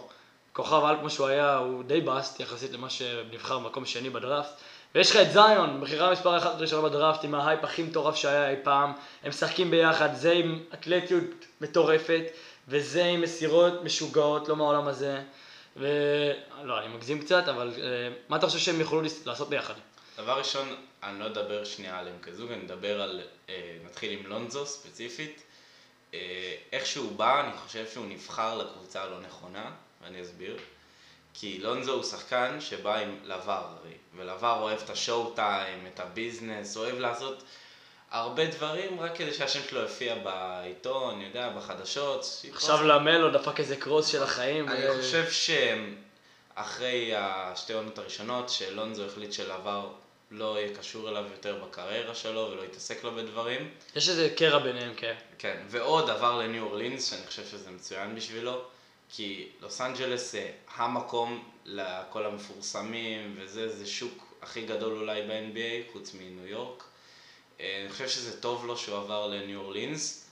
כוכב 0.53 0.83
על 0.85 0.95
כמו 0.99 1.09
שהוא 1.09 1.27
היה, 1.27 1.57
הוא 1.57 1.83
די 1.83 2.01
באסט 2.01 2.39
יחסית 2.39 2.71
למה 2.71 2.89
שנבחר 2.89 3.59
במקום 3.59 3.85
שני 3.85 4.09
בדראפט. 4.09 4.53
ויש 4.95 5.11
לך 5.11 5.17
את 5.17 5.31
זיון, 5.31 5.81
בחירה 5.81 6.11
מספר 6.11 6.37
אחת 6.37 6.55
ראשונה 6.61 6.89
בדראפט, 6.89 7.23
עם 7.23 7.35
ההייפ 7.35 7.63
הכי 7.63 7.83
מטורף 7.83 8.15
שהיה 8.15 8.49
אי 8.49 8.55
פעם. 8.63 8.93
הם 9.23 9.29
משחקים 9.29 9.71
ביחד, 9.71 10.15
זה 10.15 10.31
עם 10.31 10.59
אתלטיות 10.73 11.23
מטורפת, 11.61 12.23
וזה 12.67 13.03
עם 13.03 13.21
מסירות 13.21 13.83
משוגעות, 13.83 14.49
לא 14.49 14.55
מהעולם 14.55 14.87
הזה. 14.87 15.21
ו... 15.77 15.87
לא, 16.63 16.79
אני 16.79 16.87
מגזים 16.87 17.21
קצת, 17.21 17.47
אבל 17.47 17.71
uh, 17.75 17.79
מה 18.29 18.37
אתה 18.37 18.47
חושב 18.47 18.59
שהם 18.59 18.79
יוכלו 18.79 19.01
לעשות 19.25 19.49
ביחד? 19.49 19.73
דבר 20.17 20.37
ראשון, 20.37 20.75
אני 21.03 21.19
לא 21.19 21.25
אדבר 21.25 21.63
שנייה 21.63 21.99
עליהם 21.99 22.15
כזוג, 22.21 22.51
אני 22.51 22.65
אדבר 22.65 23.01
על, 23.01 23.21
אה, 23.49 23.77
נתחיל 23.85 24.11
עם 24.11 24.25
לונזו 24.25 24.65
ספציפית. 24.65 25.43
אה, 26.13 26.55
איך 26.71 26.85
שהוא 26.85 27.11
בא, 27.11 27.41
אני 27.41 27.57
חושב 27.57 27.85
שהוא 27.93 28.05
נבחר 28.05 28.57
לקבוצה 28.57 29.01
הלא 29.03 29.19
נכונה. 29.19 29.71
ואני 30.03 30.21
אסביר. 30.21 30.57
כי 31.33 31.59
לונזו 31.59 31.93
הוא 31.93 32.03
שחקן 32.03 32.61
שבא 32.61 32.95
עם 32.95 33.17
לבר 33.23 33.65
ולבר 34.15 34.59
אוהב 34.59 34.79
את 34.85 34.89
השואו 34.89 35.31
טיים, 35.35 35.87
את 35.93 35.99
הביזנס, 35.99 36.77
אוהב 36.77 36.99
לעשות 36.99 37.43
הרבה 38.11 38.45
דברים 38.45 38.99
רק 38.99 39.15
כדי 39.17 39.33
שהשם 39.33 39.59
שלו 39.69 39.79
יופיע 39.79 40.15
בעיתון, 40.15 41.15
אני 41.15 41.25
יודע, 41.25 41.49
בחדשות. 41.49 42.43
עכשיו 42.51 42.83
למלו 42.83 43.31
דפק 43.31 43.59
איזה 43.59 43.75
קרוס 43.75 44.07
של 44.07 44.23
החיים. 44.23 44.69
אני 44.69 44.89
ו- 44.89 44.93
חושב 44.97 45.25
שאחרי 46.53 47.11
השתי 47.15 47.73
עונות 47.73 47.97
הראשונות, 47.97 48.49
שלונזו 48.49 49.05
החליט 49.05 49.33
שלבר 49.33 49.89
לא 50.33 50.59
יהיה 50.59 50.75
קשור 50.75 51.09
אליו 51.09 51.25
יותר 51.31 51.65
בקריירה 51.65 52.15
שלו 52.15 52.49
ולא 52.51 52.61
יתעסק 52.61 53.03
לו 53.03 53.15
בדברים. 53.15 53.69
יש 53.95 54.09
איזה 54.09 54.33
קרע 54.37 54.59
ביניהם, 54.59 54.93
כן. 54.97 55.15
כן, 55.37 55.63
ועוד 55.67 56.09
עבר 56.09 56.37
לניו 56.37 56.63
אורלינס, 56.63 57.09
שאני 57.09 57.27
חושב 57.27 57.45
שזה 57.45 57.71
מצוין 57.71 58.15
בשבילו, 58.15 58.61
כי 59.09 59.47
לוס 59.61 59.81
אנג'לס 59.81 60.31
זה 60.31 60.51
המקום 60.75 61.43
לכל 61.65 62.25
המפורסמים, 62.25 63.35
וזה, 63.37 63.69
זה 63.77 63.85
שוק 63.85 64.33
הכי 64.41 64.65
גדול 64.65 64.97
אולי 64.97 65.21
ב-NBA, 65.21 65.93
חוץ 65.93 66.13
מניו 66.13 66.47
יורק. 66.47 66.83
אה, 67.59 67.81
אני 67.83 67.91
חושב 67.91 68.07
שזה 68.07 68.41
טוב 68.41 68.65
לו 68.65 68.77
שהוא 68.77 68.97
עבר 68.97 69.27
לניו 69.27 69.59
אורלינס, 69.59 70.29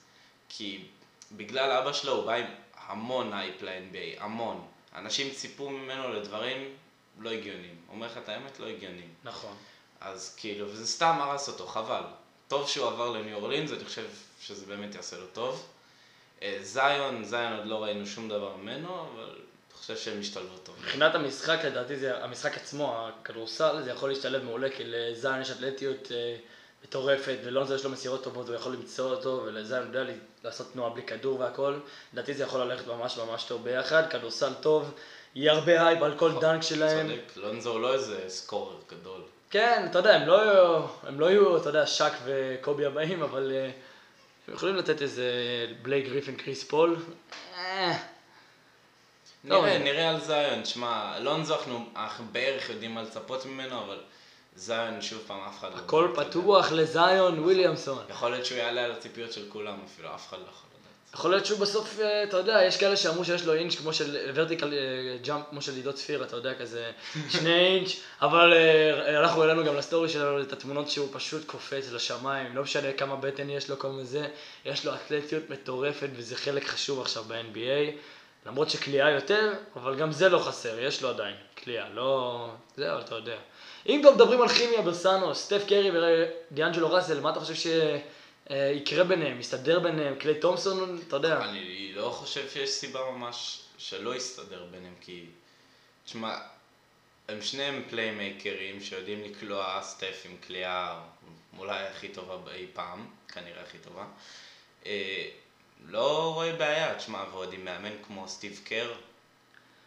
כי 0.50 0.84
בגלל 1.32 1.72
אבא 1.72 1.94
שלו 1.94 2.14
הוא 2.14 2.26
בא 2.26 2.34
עם 2.34 2.46
המון 2.78 3.34
הייפ 3.34 3.62
ל-NBA, 3.62 4.24
המון. 4.24 4.68
אנשים 4.96 5.34
ציפו 5.34 5.70
ממנו 5.70 6.14
לדברים 6.14 6.76
לא 7.20 7.30
הגיוניים. 7.30 7.76
אומר 7.90 8.08
לך 8.08 8.18
את 8.18 8.30
האמת, 8.30 8.60
לא 8.60 8.66
הגיוניים. 8.66 9.10
נכון. 9.24 9.56
אז 10.02 10.36
כאילו, 10.38 10.70
וזה 10.70 10.88
סתם 10.88 11.18
הרס 11.22 11.48
אותו, 11.48 11.68
חבל. 11.68 12.04
טוב 12.48 12.68
שהוא 12.68 12.88
עבר 12.88 13.10
לניו 13.10 13.38
אורלינס, 13.38 13.72
אני 13.72 13.86
חושב 13.86 14.06
שזה 14.42 14.66
באמת 14.66 14.96
יעשה 14.96 15.18
לו 15.18 15.26
טוב. 15.34 15.68
אה, 16.42 16.58
זיון, 16.62 17.24
זיון 17.24 17.54
עוד 17.54 17.66
לא 17.66 17.84
ראינו 17.84 18.06
שום 18.06 18.30
דבר 18.30 18.56
ממנו, 18.56 19.02
אבל 19.02 19.24
אני 19.24 19.80
חושב 19.80 19.98
שהם 19.98 20.20
השתלבו 20.20 20.58
טוב. 20.64 20.76
מבחינת 20.80 21.16
המשחק, 21.16 21.60
לדעתי 21.66 21.98
זה, 21.98 22.24
המשחק 22.24 22.58
עצמו, 22.58 23.08
הכדורסל, 23.08 23.82
זה 23.84 23.92
יכול 23.92 24.10
להשתלב 24.10 24.44
מעולה, 24.44 24.70
כי 24.70 24.84
לזיין 24.86 25.42
יש 25.42 25.52
אתלטיות 25.52 26.12
אה, 26.12 26.36
מטורפת, 26.84 27.38
ולונזו 27.44 27.76
יש 27.76 27.84
לו 27.84 27.90
מסירות 27.90 28.24
טובות, 28.24 28.48
הוא 28.48 28.56
יכול 28.56 28.74
למצוא 28.74 29.12
אותו, 29.12 29.42
ולזיין 29.46 29.84
יודע 29.84 30.04
לעשות 30.44 30.68
תנועה 30.74 30.90
בלי 30.90 31.04
כדור 31.04 31.40
והכל. 31.40 31.80
לדעתי 32.14 32.34
זה 32.34 32.44
יכול 32.44 32.62
ללכת 32.62 32.88
ממש 32.88 33.18
ממש 33.18 33.44
טוב 33.44 33.64
ביחד, 33.64 34.04
כדורסל 34.10 34.54
טוב, 34.62 34.92
יהיה 35.36 35.54
הרבה 35.54 35.88
הייפ 35.88 36.02
על 36.02 36.18
כל 36.18 36.32
dunk 36.42 36.62
שלהם. 36.62 37.08
צודק, 37.08 37.32
לונזו 37.36 37.72
הוא 37.72 37.82
לא 37.82 37.94
איזה 37.94 38.24
scorer 38.28 38.76
גדול. 38.90 39.22
כן, 39.52 39.88
אתה 39.90 40.00
יודע, 40.00 40.16
הם 40.16 40.28
לא 40.28 40.90
הם 41.04 41.20
לא 41.20 41.26
יהיו, 41.26 41.58
אתה 41.58 41.70
יודע, 41.70 41.88
שק 41.88 42.12
וקובי 42.26 42.86
הבאים, 42.86 43.24
אבל 43.24 43.52
אה, 43.56 43.72
הם 44.48 44.54
יכולים 44.54 44.76
לתת 44.76 45.02
איזה 45.02 45.26
בלייק 45.82 46.06
גריפין, 46.06 46.36
קריס 46.36 46.64
פול. 46.64 46.98
אה, 47.58 47.98
טוב, 49.50 49.66
נראה, 49.66 49.74
אה. 49.74 49.78
נראה 49.78 50.10
על 50.10 50.20
זיון, 50.20 50.66
שמע, 50.66 51.20
לונזו 51.20 51.56
אנחנו, 51.96 52.26
בערך 52.32 52.70
יודעים 52.70 52.96
מה 52.96 53.02
לצפות 53.02 53.46
ממנו, 53.46 53.84
אבל 53.84 54.00
זיון, 54.56 55.02
שוב 55.02 55.22
פעם, 55.28 55.40
אף 55.50 55.60
אחד 55.60 55.72
לא... 55.74 55.78
הכל. 55.78 56.08
פתוח 56.16 56.72
לזיון 56.72 57.40
וויליאמסון. 57.40 58.06
יכול 58.10 58.32
להיות 58.32 58.46
שהוא 58.46 58.58
יעלה 58.58 58.86
על 58.86 58.92
הציפיות 58.92 59.34
של 59.34 59.46
כולם 59.50 59.80
אפילו, 59.86 60.16
אף 60.16 60.30
אחד 60.30 60.38
לא 60.38 60.44
יכול. 60.50 60.71
יכול 61.14 61.32
להיות 61.32 61.46
שהוא 61.46 61.60
בסוף, 61.60 62.00
אה, 62.00 62.24
אתה 62.24 62.38
יודע, 62.38 62.64
יש 62.64 62.78
כאלה 62.78 62.98
שאמרו 62.98 63.26
שיש 63.26 63.46
לו 63.46 63.54
אינץ' 63.54 63.76
כמו 63.76 63.94
של 63.94 64.32
ורטיקל 64.34 64.74
ג'אמפ 65.24 65.46
כמו 65.50 65.62
של 65.62 65.76
עידו 65.76 65.94
צפיר, 65.94 66.24
אתה 66.24 66.36
יודע, 66.36 66.54
כזה 66.54 66.92
שני 67.30 67.54
אינץ', 67.54 67.90
אבל 68.22 68.54
אה, 68.54 69.20
אנחנו 69.20 69.42
העלינו 69.42 69.66
גם 69.66 69.76
לסטורי 69.76 70.10
שלנו 70.10 70.42
את 70.42 70.54
התמונות 70.54 70.90
שהוא 70.90 71.08
פשוט 71.12 71.46
קופץ 71.46 71.92
לשמיים, 71.92 72.56
לא 72.56 72.64
משנה 72.64 72.94
כמה 72.94 73.16
בטן 73.16 73.50
יש 73.50 73.70
לו, 73.70 73.80
כל 73.80 73.88
מיני 73.88 74.28
יש 74.66 74.86
לו 74.86 74.96
אתלטיות 74.96 75.50
מטורפת 75.50 76.10
וזה 76.16 76.36
חלק 76.36 76.64
חשוב 76.64 77.02
עכשיו 77.02 77.24
ב-NBA, 77.24 77.92
למרות 78.46 78.70
שקליעה 78.70 79.12
יותר, 79.12 79.54
אבל 79.76 79.96
גם 79.96 80.12
זה 80.12 80.30
לא 80.30 80.40
חסר, 80.40 80.80
יש 80.80 81.02
לו 81.02 81.10
עדיין 81.10 81.36
קליעה, 81.56 81.90
לא... 81.90 82.48
זה, 82.76 82.94
אבל 82.94 83.02
אתה 83.02 83.16
יודע. 83.16 83.36
אם 83.90 84.00
כבר 84.02 84.12
מדברים 84.12 84.42
על 84.42 84.48
כימיה 84.48 84.82
ברסנו, 84.82 85.36
סטף 85.36 85.64
קרי 85.68 85.92
ודיאנג'לו 86.52 86.92
ראסל, 86.92 87.20
מה 87.20 87.30
אתה 87.30 87.40
חושב 87.40 87.56
שיקרה 88.48 89.04
ביניהם, 89.04 89.40
יסתדר 89.40 89.80
ביניהם, 89.80 90.16
קליי 90.16 90.40
תומפסון, 90.40 91.02
אתה 91.08 91.16
יודע. 91.16 91.44
אני 91.44 91.92
לא 91.96 92.10
חושב 92.10 92.50
שיש 92.50 92.70
סיבה 92.70 93.12
ממש 93.12 93.62
שלא 93.78 94.16
יסתדר 94.16 94.66
ביניהם, 94.72 94.94
כי... 95.02 95.26
תשמע, 96.06 96.38
הם 97.28 97.42
שניהם 97.42 97.84
פליימייקרים 97.90 98.82
שיודעים 98.82 99.24
לקלוע 99.24 99.80
סטף 99.82 100.24
עם 100.26 100.38
קליעה 100.48 101.02
אולי 101.58 101.88
הכי 101.88 102.08
טובה 102.08 102.54
אי 102.54 102.66
פעם, 102.74 103.06
כנראה 103.28 103.62
הכי 103.62 103.78
טובה. 103.78 104.06
אה, 104.86 105.30
לא 105.88 106.34
רואה 106.34 106.54
בעיה, 106.54 106.96
תשמע, 106.96 107.24
ועוד 107.32 107.54
עם 107.54 107.66
מאמן 107.66 107.92
כמו 108.08 108.28
סטיב 108.28 108.62
קר, 108.64 108.94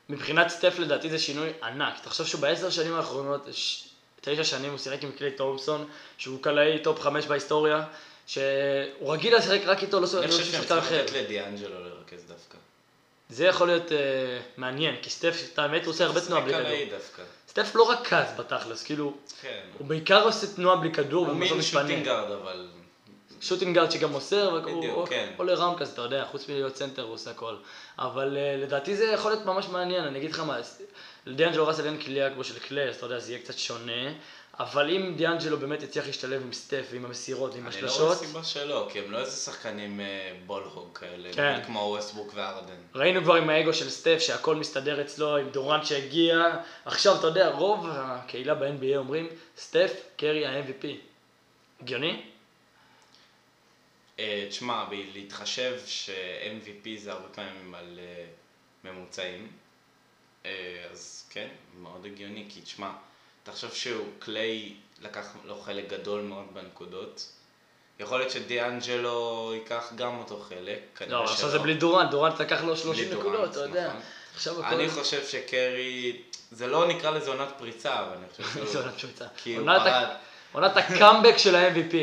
מבחינת 0.08 0.48
סטף 0.48 0.78
לדעתי 0.78 1.10
זה 1.10 1.18
שינוי 1.18 1.50
ענק. 1.62 2.00
תחשוב 2.02 2.26
שהוא 2.26 2.40
בעשר 2.40 2.70
שנים 2.70 2.94
האחרונות, 2.94 3.46
ש- 3.52 3.88
תשע 4.20 4.44
שנים 4.44 4.70
הוא 4.70 4.78
שיחק 4.78 5.04
עם 5.04 5.12
קליי 5.12 5.30
תומפסון, 5.30 5.88
שהוא 6.18 6.42
קלעי 6.42 6.82
top 6.82 7.00
חמש 7.00 7.26
בהיסטוריה, 7.26 7.84
שהוא 8.26 9.12
רגיל 9.12 9.36
לשחק 9.36 9.60
רק 9.64 9.82
איתו, 9.82 10.00
לא 10.00 10.06
אני 10.18 10.26
לא 10.26 10.32
חושב 10.32 10.44
שיש 10.44 10.52
שהם 10.52 10.62
שחקן 10.62 10.80
צריכים 10.80 10.98
אחר. 10.98 11.04
לתת 11.04 11.12
לדיאנג'לו 11.12 11.84
לרכז 11.84 12.24
דווקא. 12.28 12.58
זה 13.28 13.46
יכול 13.46 13.66
להיות 13.66 13.88
uh, 13.88 13.94
מעניין, 14.56 14.94
כי 15.02 15.10
סטף, 15.10 15.42
את 15.52 15.58
האמת, 15.58 15.84
הוא 15.84 15.92
עושה 15.92 16.04
הרבה 16.04 16.20
תנועה 16.20 16.42
בלי 16.42 16.54
כדור. 16.54 16.98
סטף 17.48 17.74
לא 17.74 17.90
רכז 17.90 18.26
בתכלס, 18.38 18.82
כאילו, 18.82 19.14
כן. 19.40 19.60
הוא 19.78 19.86
בעיקר 19.86 20.24
עושה 20.24 20.46
תנועה 20.56 20.76
בלי 20.76 20.92
כדור, 20.92 21.26
הוא 21.26 21.36
מין. 21.36 21.62
shooting 21.62 22.01
guard, 22.01 22.30
אבל... 22.30 22.68
shooting 23.40 23.71
guard 23.71 23.90
שגם 23.90 24.12
מוסר, 24.12 24.60
הוא 24.70 25.06
כן. 25.06 25.32
all 25.36 25.54
around 25.54 25.78
כזה, 25.78 25.92
אתה 25.92 26.02
יודע, 26.02 26.24
חוץ 26.30 26.48
מלהיות 26.48 26.76
סנטר 26.76 27.02
הוא 27.02 27.14
עושה 27.14 27.30
הכל. 27.30 27.54
אבל 27.98 28.36
אה, 28.36 28.56
לדעתי 28.56 28.96
זה 28.96 29.04
יכול 29.04 29.30
להיות 29.30 29.46
ממש 29.46 29.68
מעניין, 29.68 30.04
אני 30.04 30.18
אגיד 30.18 30.30
לך 30.30 30.40
מה, 30.40 30.58
לדיאנג'לו 31.26 31.66
ראסל 31.66 31.86
אין 31.86 31.96
קליעה 31.96 32.30
כמו 32.30 32.44
של 32.44 32.58
קליי, 32.58 32.88
אז 32.88 32.96
אתה 32.96 33.06
יודע, 33.06 33.18
זה 33.18 33.32
יהיה 33.32 33.42
קצת 33.42 33.58
שונה. 33.58 34.12
אבל 34.60 34.90
אם 34.90 35.14
דיאנג'לו 35.16 35.58
באמת 35.58 35.82
יצליח 35.82 36.06
להשתלב 36.06 36.42
עם 36.42 36.52
סטף 36.52 36.86
ועם 36.90 37.04
המסירות 37.04 37.54
ועם 37.54 37.66
אני 37.66 37.82
לא 37.82 37.88
רואה 37.88 38.12
השלשות, 38.12 38.28
סיבה 38.28 38.44
שלא, 38.44 38.88
כי 38.92 38.98
הם 38.98 39.10
לא 39.10 39.18
איזה 39.18 39.30
שחקנים 39.30 40.00
אה, 40.00 40.36
ball 40.46 40.76
hog 40.76 40.98
כאלה, 40.98 41.32
כן. 41.32 41.60
כמו 41.66 41.78
ווסטברוק 41.78 42.32
והארדן. 42.34 42.76
ראינו 42.94 43.22
כבר 43.22 43.34
עם 43.34 43.50
האגו 43.50 43.74
של 43.74 43.90
סטף 43.90 44.18
שהכל 44.18 44.56
מסתדר 44.56 45.00
אצלו, 45.00 45.36
עם 45.36 45.50
דורנט 45.50 45.84
שהגיע. 45.84 46.60
עכשיו, 46.84 47.18
אתה 47.18 47.26
יודע, 47.26 47.50
רוב 47.50 47.86
הקהילה 47.90 48.54
ב-NBA 48.54 48.96
אומרים, 48.96 49.28
סטף, 49.56 49.92
קרי 50.16 50.46
ה-MVP. 50.46 50.86
הגיוני? 51.80 52.22
אה, 54.18 54.46
תשמע, 54.48 54.84
להתחשב 55.14 55.78
ש-MVP 55.86 56.88
זה 56.96 57.12
הרבה 57.12 57.28
פעמים 57.28 57.74
על 57.74 57.98
אה, 57.98 58.24
ממוצעים, 58.84 59.52
אז 60.92 61.26
כן, 61.30 61.48
מאוד 61.82 62.06
הגיוני, 62.06 62.46
כי 62.48 62.60
תשמע, 62.60 62.92
תחשוב 63.44 63.72
שהוא, 63.74 64.06
קליי 64.18 64.72
לקח 65.02 65.26
לו 65.44 65.60
חלק 65.60 65.88
גדול 65.88 66.20
מאוד 66.20 66.44
בנקודות. 66.54 67.26
יכול 68.00 68.18
להיות 68.18 68.30
שדיאנג'לו 68.30 69.50
ייקח 69.54 69.92
גם 69.96 70.18
אותו 70.18 70.44
חלק, 70.48 71.02
לא, 71.08 71.24
עכשיו. 71.24 71.50
זה 71.50 71.58
בלי 71.58 71.74
דורנט, 71.74 72.10
דורנט 72.10 72.40
לקח 72.40 72.62
לו 72.64 72.76
30 72.76 73.08
בלי 73.08 73.16
נקודות, 73.18 73.50
אתה 73.50 73.60
יודע. 73.60 73.92
נכון. 74.36 74.64
אני 74.64 74.88
חושב 74.88 75.26
שקרי, 75.26 76.22
זה 76.52 76.66
לא 76.66 76.88
נקרא 76.88 77.10
לזה 77.10 77.30
עונת 77.30 77.48
פריצה, 77.58 78.00
אבל 78.00 78.16
אני 78.16 78.26
חושב 78.30 78.44
זה 78.66 78.72
שהוא... 78.72 78.82
עונת 78.82 79.00
פריצה. 79.00 79.24
הוא 79.46 79.56
עונת 79.56 79.80
ה- 79.80 79.84
פרד. 79.84 80.08
עונת 80.52 80.76
הקאמבק 80.76 81.36
של 81.36 81.54
ה-MVP. 81.56 81.94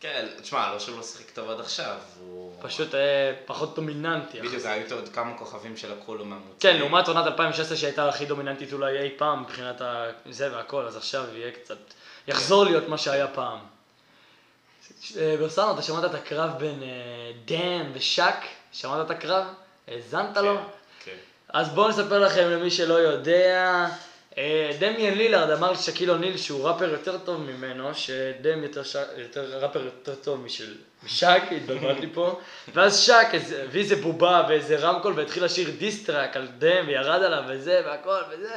כן, 0.00 0.26
תשמע, 0.42 0.72
לא 0.72 0.78
שהוא 0.78 0.96
לא 0.96 1.02
שיחק 1.02 1.30
טוב 1.30 1.50
עד 1.50 1.60
עכשיו, 1.60 1.96
הוא... 2.20 2.45
פשוט 2.66 2.94
אה, 2.94 3.32
פחות 3.46 3.74
דומיננטי. 3.74 4.40
בדיוק. 4.40 4.64
היו 4.64 4.84
איתו 4.84 4.94
עוד 4.94 5.08
כמה 5.08 5.38
כוכבים 5.38 5.76
שלקחו 5.76 6.14
לו 6.14 6.24
מהמוצאים. 6.24 6.56
כן, 6.60 6.76
לעומת 6.76 7.08
עונת 7.08 7.26
2016 7.26 7.76
שהייתה 7.76 8.08
הכי 8.08 8.24
דומיננטית 8.24 8.72
אולי 8.72 8.98
אי 8.98 9.10
פעם 9.16 9.42
מבחינת 9.42 9.80
זה 10.30 10.56
והכל, 10.56 10.86
אז 10.86 10.96
עכשיו 10.96 11.24
יהיה 11.34 11.52
קצת... 11.52 11.78
יחזור 12.28 12.64
להיות 12.64 12.88
מה 12.88 12.98
שהיה 12.98 13.28
פעם. 13.28 13.58
אה, 15.16 15.36
ברסנו, 15.38 15.74
אתה 15.74 15.82
שמעת 15.82 16.04
את 16.04 16.14
הקרב 16.14 16.50
בין 16.58 16.82
אה, 16.82 17.32
דן 17.44 17.90
ושאק? 17.94 18.44
שמעת 18.72 19.06
את 19.06 19.10
הקרב? 19.10 19.44
האזנת 19.88 20.36
לו? 20.36 20.56
כן, 20.56 20.62
כן. 21.04 21.16
אז 21.48 21.68
בואו 21.68 21.88
נספר 21.88 22.18
לכם 22.18 22.48
למי 22.50 22.70
שלא 22.70 22.94
יודע. 22.94 23.86
אה, 24.38 24.70
דמיאן 24.78 25.14
לילארד 25.14 25.50
אמר 25.50 25.72
לשקיל 25.72 26.10
אוניל 26.10 26.36
שהוא 26.36 26.68
ראפר 26.68 26.88
יותר 26.90 27.18
טוב 27.18 27.40
ממנו, 27.40 27.94
שדם 27.94 28.62
יותר, 28.62 28.82
ש... 28.82 28.96
יותר 29.16 29.58
ראפר 29.62 29.84
יותר 29.84 30.14
טוב 30.14 30.40
משל 30.40 30.74
משאק, 31.04 31.42
התבלבלתי 31.56 32.06
פה, 32.14 32.40
ואז 32.74 33.10
איזה- 33.32 33.62
הביא 33.62 33.80
איזה 33.82 33.96
בובה 33.96 34.42
ואיזה 34.48 34.76
רמקול 34.76 35.12
והתחיל 35.16 35.44
לשיר 35.44 35.70
diss 35.78 36.04
track 36.04 36.36
על 36.36 36.46
דם 36.58 36.84
וירד 36.86 37.22
עליו 37.22 37.42
וזה 37.48 37.82
והכל 37.86 38.20
וזה, 38.30 38.54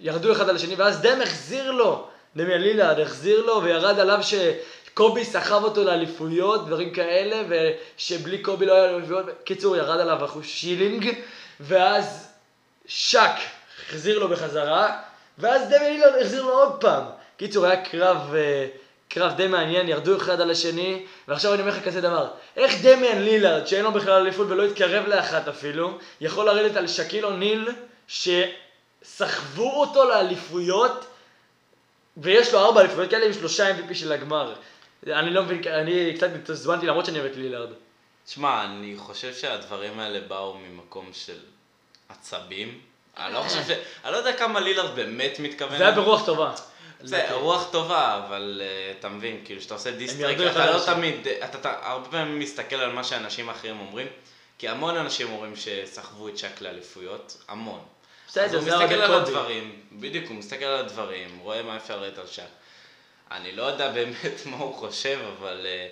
ירדו 0.00 0.32
אחד 0.32 0.48
על 0.48 0.56
השני 0.56 0.74
ואז 0.74 1.02
דם 1.02 1.20
החזיר 1.22 1.70
לו, 1.70 2.06
דמיאן 2.36 2.60
לילארד 2.60 3.00
החזיר 3.00 3.46
לו 3.46 3.62
וירד 3.62 3.98
עליו 3.98 4.18
שקובי 4.22 5.24
סחב 5.24 5.64
אותו 5.64 5.84
לאליפויות, 5.84 6.66
דברים 6.66 6.90
כאלה, 6.92 7.42
ושבלי 7.48 8.38
קובי 8.38 8.66
לא 8.66 8.72
היה 8.72 8.96
אליפויות, 8.96 9.26
קיצור 9.44 9.76
ירד 9.76 10.00
עליו 10.00 10.24
אחושילינג, 10.24 11.12
ואז 11.60 12.28
שק 12.86 13.30
החזיר 13.88 14.18
לו 14.18 14.28
בחזרה, 14.28 15.02
ואז 15.38 15.68
דמי 15.68 15.90
לילארד 15.90 16.14
החזיר 16.20 16.42
לו 16.42 16.52
עוד 16.52 16.80
פעם. 16.80 17.04
קיצור, 17.36 17.66
היה 17.66 17.84
קרב, 17.84 18.34
אה, 18.34 18.66
קרב 19.08 19.32
די 19.36 19.46
מעניין, 19.46 19.88
ירדו 19.88 20.16
אחד 20.16 20.40
על 20.40 20.50
השני, 20.50 21.06
ועכשיו 21.28 21.54
אני 21.54 21.62
אומר 21.62 21.72
לך 21.72 21.84
כזה 21.84 22.00
דבר, 22.00 22.28
איך 22.56 22.74
דמיאן 22.82 23.22
לילארד, 23.22 23.66
שאין 23.66 23.84
לו 23.84 23.92
בכלל 23.92 24.22
אליפות 24.22 24.46
ולא 24.50 24.64
התקרב 24.64 25.06
לאחת 25.06 25.48
אפילו, 25.48 25.98
יכול 26.20 26.46
לרדת 26.46 26.76
על 26.76 26.86
שקיל 26.86 27.26
אוניל 27.26 27.68
שסחבו 28.08 29.80
אותו 29.80 30.04
לאליפויות, 30.04 31.06
ויש 32.16 32.54
לו 32.54 32.60
ארבע 32.60 32.80
אליפויות 32.80 33.10
כאלה 33.10 33.26
עם 33.26 33.32
שלושה 33.32 33.78
MVP 33.78 33.94
של 33.94 34.12
הגמר. 34.12 34.54
אני 35.06 35.30
לא 35.30 35.42
מבין, 35.42 35.62
אני 35.66 36.14
קצת 36.16 36.30
התעצבנתי 36.34 36.86
למרות 36.86 37.06
שאני 37.06 37.20
אוהב 37.20 37.30
את 37.30 37.36
לילארד. 37.36 37.68
תשמע, 38.26 38.64
אני 38.64 38.94
חושב 38.96 39.34
שהדברים 39.34 40.00
האלה 40.00 40.20
באו 40.20 40.58
ממקום 40.58 41.10
של 41.12 41.38
עצבים. 42.08 42.80
אני 43.18 43.34
לא 43.34 43.42
חושב 43.42 43.64
ש... 43.64 43.70
אני 44.04 44.12
לא 44.12 44.16
יודע 44.16 44.32
כמה 44.32 44.60
לילארד 44.60 44.94
באמת 44.94 45.38
מתכוון. 45.38 45.78
זה 45.78 45.84
היה 45.84 45.92
ברוח 45.92 46.26
טובה. 46.26 46.54
זה 47.00 47.32
רוח 47.32 47.68
טובה, 47.70 48.24
אבל 48.26 48.62
אה, 48.64 48.92
אתה 48.98 49.08
מבין, 49.08 49.40
כאילו, 49.44 49.60
כשאתה 49.60 49.74
עושה 49.74 49.90
אחד 50.50 50.60
אתה 50.60 50.72
לא. 50.72 50.84
תמיד, 50.86 51.28
אתה 51.44 51.58
אתה 51.58 51.74
הרבה 51.82 52.08
פעמים 52.08 52.38
מסתכל 52.38 52.76
על 52.76 52.92
מה 52.92 53.04
שאנשים 53.04 53.48
אחרים 53.48 53.80
אומרים, 53.80 54.06
כי 54.58 54.68
המון 54.68 54.96
אנשים 54.96 55.30
אומרים 55.30 55.52
שסחבו 55.56 56.28
את 56.28 56.38
שק 56.38 56.60
לאליפויות, 56.60 57.36
המון. 57.48 57.80
בסדר, 58.28 58.58
הוא 58.58 58.64
זה 58.64 58.76
מסתכל 58.76 58.94
על. 58.94 59.14
הדברים, 59.14 59.82
בדיוק, 59.92 60.28
הוא 60.28 60.36
מסתכל 60.36 60.64
על 60.64 60.78
הדברים, 60.78 61.38
רואה 61.38 61.62
מה 61.62 61.76
אפשר 61.76 62.00
לראות 62.00 62.18
על 62.18 62.26
שק. 62.26 62.42
אני 63.30 63.52
לא 63.52 63.62
יודע 63.62 63.92
באמת 63.98 64.46
מה 64.46 64.56
הוא 64.56 64.74
חושב, 64.74 65.18
אבל 65.38 65.66
אה, 65.66 65.88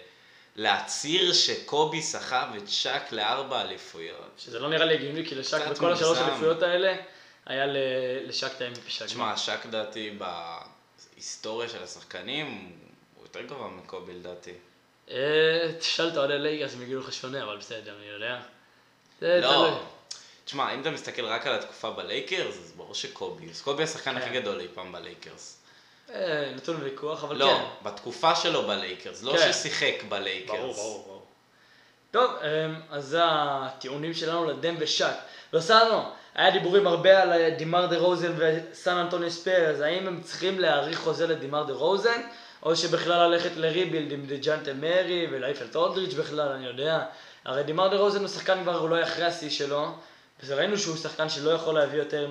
להצהיר 0.56 1.32
שקובי 1.32 2.02
סחב 2.02 2.46
את 2.56 2.68
שק 2.68 3.02
לארבע 3.10 3.60
אליפויות. 3.60 4.30
שזה 4.38 4.58
לא 4.58 4.68
נראה 4.68 4.84
לי 4.86 4.94
הגיוני, 4.94 5.26
כי 5.26 5.34
לשק 5.34 5.66
בכל 5.66 5.92
השלוש. 5.92 6.18
אליפויות 6.18 6.62
האלה, 6.62 6.94
היה 7.46 7.66
ל- 7.66 7.76
לשק 8.28 8.50
את 8.56 8.60
ה-MVP 8.60 8.88
של 8.90 9.04
הגמר. 9.04 9.34
תשמע, 9.34 9.36
שק 9.36 9.66
לדעתי 9.66 10.18
בהיסטוריה 11.14 11.68
של 11.68 11.82
השחקנים, 11.82 12.72
הוא 13.16 13.24
יותר 13.24 13.42
גבוה 13.42 13.68
מקובי 13.68 14.12
לדעתי. 14.14 14.52
אה, 15.10 15.72
תשאל 15.78 16.08
את 16.08 16.16
אוהדי 16.16 16.38
ליגאס, 16.38 16.74
הם 16.74 16.82
יגידו 16.82 17.00
לך 17.00 17.12
שונה, 17.12 17.42
אבל 17.42 17.56
בסדר, 17.56 17.96
אני 17.98 18.06
יודע. 18.06 18.40
לא. 19.22 19.80
תשמע, 20.44 20.74
אם 20.74 20.80
אתה 20.80 20.90
מסתכל 20.90 21.24
רק 21.24 21.46
על 21.46 21.54
התקופה 21.54 21.90
בלייקרס, 21.90 22.54
אז 22.54 22.72
ברור 22.76 22.94
שקובי, 22.94 23.50
אז 23.50 23.60
קובי 23.60 23.82
השחקן 23.82 24.16
הכי 24.16 24.26
כן. 24.26 24.34
גדול 24.40 24.60
אי 24.60 24.66
פעם 24.74 24.92
בלייקרס. 24.92 25.56
אה, 26.10 26.52
נתון 26.56 26.76
לוויכוח, 26.76 27.24
אבל 27.24 27.36
לא, 27.36 27.46
כן. 27.46 27.88
בתקופה 27.90 28.34
שלו 28.36 28.62
בלייקרס, 28.66 29.22
לא 29.22 29.32
כן. 29.36 29.52
ששיחק 29.52 30.02
בלייקרס. 30.08 30.58
ברור, 30.58 30.74
ברור, 30.74 31.02
ברור. 31.06 31.26
טוב, 32.10 32.30
אמ, 32.36 32.80
אז 32.90 33.04
זה 33.04 33.20
הטיעונים 33.24 34.14
שלנו 34.14 34.44
לדם 34.44 34.74
ושק. 34.78 35.14
לוסאנו, 35.52 36.10
היה 36.36 36.50
דיבורים 36.50 36.86
הרבה 36.86 37.22
על 37.22 37.32
אה, 37.32 37.50
דימר 37.50 37.86
דה 37.86 37.98
רוזן 37.98 38.32
וסן 38.38 38.96
אנטוניו 38.96 39.30
ספיירס, 39.30 39.80
האם 39.80 40.06
הם 40.06 40.20
צריכים 40.22 40.60
להאריך 40.60 40.98
חוזה 40.98 41.26
לדימר 41.26 41.62
דה 41.62 41.72
רוזן, 41.72 42.20
או 42.62 42.76
שבכלל 42.76 43.28
ללכת 43.28 43.50
לריבילד 43.56 44.12
עם 44.12 44.26
דג'אנטה 44.26 44.74
מרי 44.74 45.26
ולאייפלט 45.30 45.76
אולדריץ' 45.76 46.14
בכלל, 46.14 46.48
אני 46.48 46.66
יודע. 46.66 47.04
הרי 47.44 47.62
דימר 47.62 47.88
דה 47.88 47.96
רוזן 47.96 48.20
הוא 48.20 48.28
שחקן 48.28 48.62
כבר 48.62 48.80
אולי 48.80 49.02
אחרי 49.02 49.24
השיא 49.24 49.50
שלו, 49.50 49.88
וראינו 50.46 50.78
שהוא 50.78 50.96
שחקן 50.96 51.28
שלא 51.28 51.50
יכול 51.50 51.74
להביא 51.74 51.98
יותר 51.98 52.28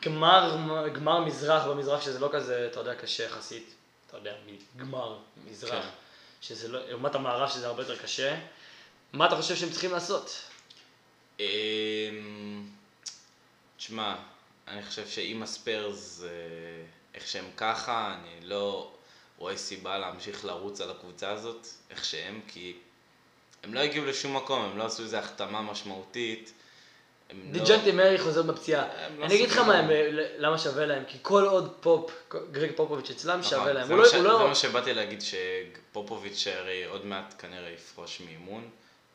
מגמר 0.00 0.56
גמר 0.92 1.20
מזרח 1.20 1.66
במזרח, 1.66 2.00
שזה 2.00 2.18
לא 2.18 2.28
כזה, 2.32 2.68
אתה 2.70 2.80
יודע, 2.80 2.94
קשה 2.94 3.24
יחסית. 3.24 3.74
אתה 4.06 4.16
יודע, 4.16 4.32
מגמר 4.76 5.16
מזרח. 5.50 5.70
כן. 5.70 5.88
שזה 6.40 6.68
לא, 6.68 6.88
לעומת 6.88 7.14
המערב 7.14 7.48
שזה 7.48 7.66
הרבה 7.66 7.82
יותר 7.82 7.96
קשה. 7.96 8.36
מה 9.12 9.26
אתה 9.26 9.36
חושב 9.36 9.56
שהם 9.56 9.70
צריכים 9.70 9.92
לעשות? 9.92 10.40
תשמע, 13.84 14.14
אני 14.68 14.82
חושב 14.82 15.06
שאם 15.08 15.42
הספיירס, 15.42 16.22
אה, 16.24 16.28
איך 17.14 17.26
שהם 17.26 17.44
ככה, 17.56 18.14
אני 18.14 18.48
לא 18.48 18.90
רואה 19.38 19.56
סיבה 19.56 19.98
להמשיך 19.98 20.44
לרוץ 20.44 20.80
על 20.80 20.90
הקבוצה 20.90 21.30
הזאת, 21.30 21.66
איך 21.90 22.04
שהם, 22.04 22.40
כי 22.48 22.76
הם 23.64 23.74
לא 23.74 23.80
הגיעו 23.80 24.04
לשום 24.04 24.36
מקום, 24.36 24.62
הם 24.62 24.78
לא 24.78 24.84
עשו 24.84 25.02
איזו 25.02 25.16
החתמה 25.16 25.62
משמעותית. 25.62 26.52
לא- 27.30 27.36
דג'ונטה 27.52 27.92
מארי 27.92 28.18
חוזר 28.18 28.42
בפציעה. 28.42 28.86
לא 29.18 29.24
אני 29.24 29.34
אגיד 29.34 29.48
לך 29.50 29.58
מה. 29.58 29.78
הם, 29.78 29.88
למה 30.38 30.58
שווה 30.58 30.86
להם, 30.86 31.04
כי 31.08 31.18
כל 31.22 31.44
עוד 31.44 31.74
פופ, 31.80 32.10
גרג 32.50 32.70
פופוביץ' 32.76 33.10
אצלם 33.10 33.38
נכון, 33.38 33.50
שווה 33.50 33.72
להם. 33.72 33.86
זה 33.86 33.94
מה 33.94 34.02
לא, 34.02 34.08
ש- 34.08 34.14
הוא 34.14 34.22
זה 34.22 34.28
לא, 34.28 34.48
מה 34.48 34.54
שבאתי 34.54 34.94
להגיד, 34.94 35.22
שפופוביץ' 35.22 36.46
הרי 36.46 36.84
עוד 36.84 37.06
מעט 37.06 37.34
כנראה 37.38 37.70
יפרוש 37.70 38.20
מאימון. 38.20 38.70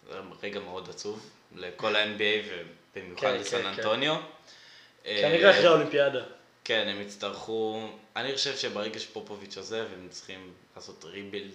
זה 0.09 0.19
רגע 0.43 0.59
מאוד 0.59 0.89
עצוב 0.89 1.29
לכל 1.55 1.95
ה-NBA 1.95 2.49
ובמיוחד 2.95 3.21
כן, 3.21 3.37
לסן 3.37 3.61
כן, 3.61 3.67
אנטוניו. 3.67 4.15
כנראה 5.03 5.45
אה, 5.45 5.51
אחרי 5.51 5.67
האולימפיאדה. 5.67 6.21
כן, 6.63 6.87
הם 6.87 7.01
יצטרכו, 7.01 7.89
אני 8.15 8.35
חושב 8.35 8.57
שברגע 8.57 8.99
שפופוביץ' 8.99 9.57
עוזב, 9.57 9.85
הם 9.93 10.07
צריכים 10.09 10.53
לעשות 10.75 11.05
rebuild 11.05 11.51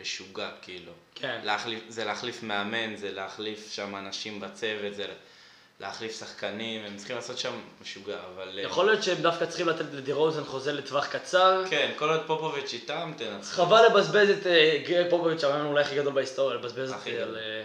משוגע, 0.00 0.50
כאילו. 0.62 0.92
כן. 1.14 1.40
להחליף, 1.44 1.80
זה 1.88 2.04
להחליף 2.04 2.42
מאמן, 2.42 2.96
זה 2.96 3.12
להחליף 3.12 3.72
שם 3.72 3.96
אנשים 3.96 4.40
בצוות, 4.40 4.94
זה 4.94 5.06
להחליף 5.80 6.18
שחקנים, 6.20 6.84
הם 6.84 6.96
צריכים 6.96 7.16
לעשות 7.16 7.38
שם 7.38 7.52
משוגע, 7.82 8.18
אבל... 8.34 8.58
אה, 8.58 8.62
יכול 8.62 8.86
להיות 8.86 9.02
שהם 9.02 9.22
דווקא 9.22 9.46
צריכים 9.46 9.68
לתת 9.68 9.84
לדירוזן 9.92 10.44
חוזה 10.44 10.72
לטווח 10.72 11.06
קצר. 11.06 11.62
כן, 11.70 11.92
כל 11.96 12.10
עוד 12.10 12.20
פופוביץ' 12.26 12.72
איתם, 12.72 13.12
תנצחו. 13.16 13.62
חבל 13.62 13.86
לבזבז 13.86 14.30
את 14.30 14.46
אה, 14.46 15.06
פופוביץ', 15.10 15.44
המאמן 15.44 15.66
אולי 15.66 15.84
הכי 15.84 15.96
גדול 15.96 16.12
בהיסטוריה, 16.12 16.56
לבזבז 16.56 16.92
את 16.92 17.00
זה 17.04 17.10
גדול. 17.10 17.22
על... 17.22 17.36
אה, 17.36 17.64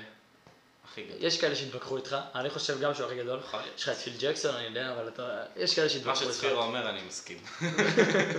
הכי 0.92 1.04
גדול. 1.04 1.18
יש 1.20 1.42
כאלה 1.42 1.56
שיתווכחו 1.56 1.98
איתך, 1.98 2.16
אני 2.36 2.50
חושב 2.50 2.80
גם 2.80 2.94
שהוא 2.94 3.06
הכי 3.06 3.16
גדול. 3.18 3.40
יש 3.78 3.84
לך 3.84 3.90
את 3.90 3.96
פיל 3.96 4.14
ג'קסון, 4.20 4.56
אני 4.56 4.66
יודע, 4.66 4.92
אבל 4.92 5.08
אתה... 5.08 5.40
יש 5.56 5.76
כאלה 5.76 5.86
מה 5.86 5.90
שיתווכחו 5.90 6.24
איתך. 6.24 6.34
שצפירה 6.34 6.64
אומר, 6.64 6.90
אני 6.90 7.00
מסכים. 7.08 7.38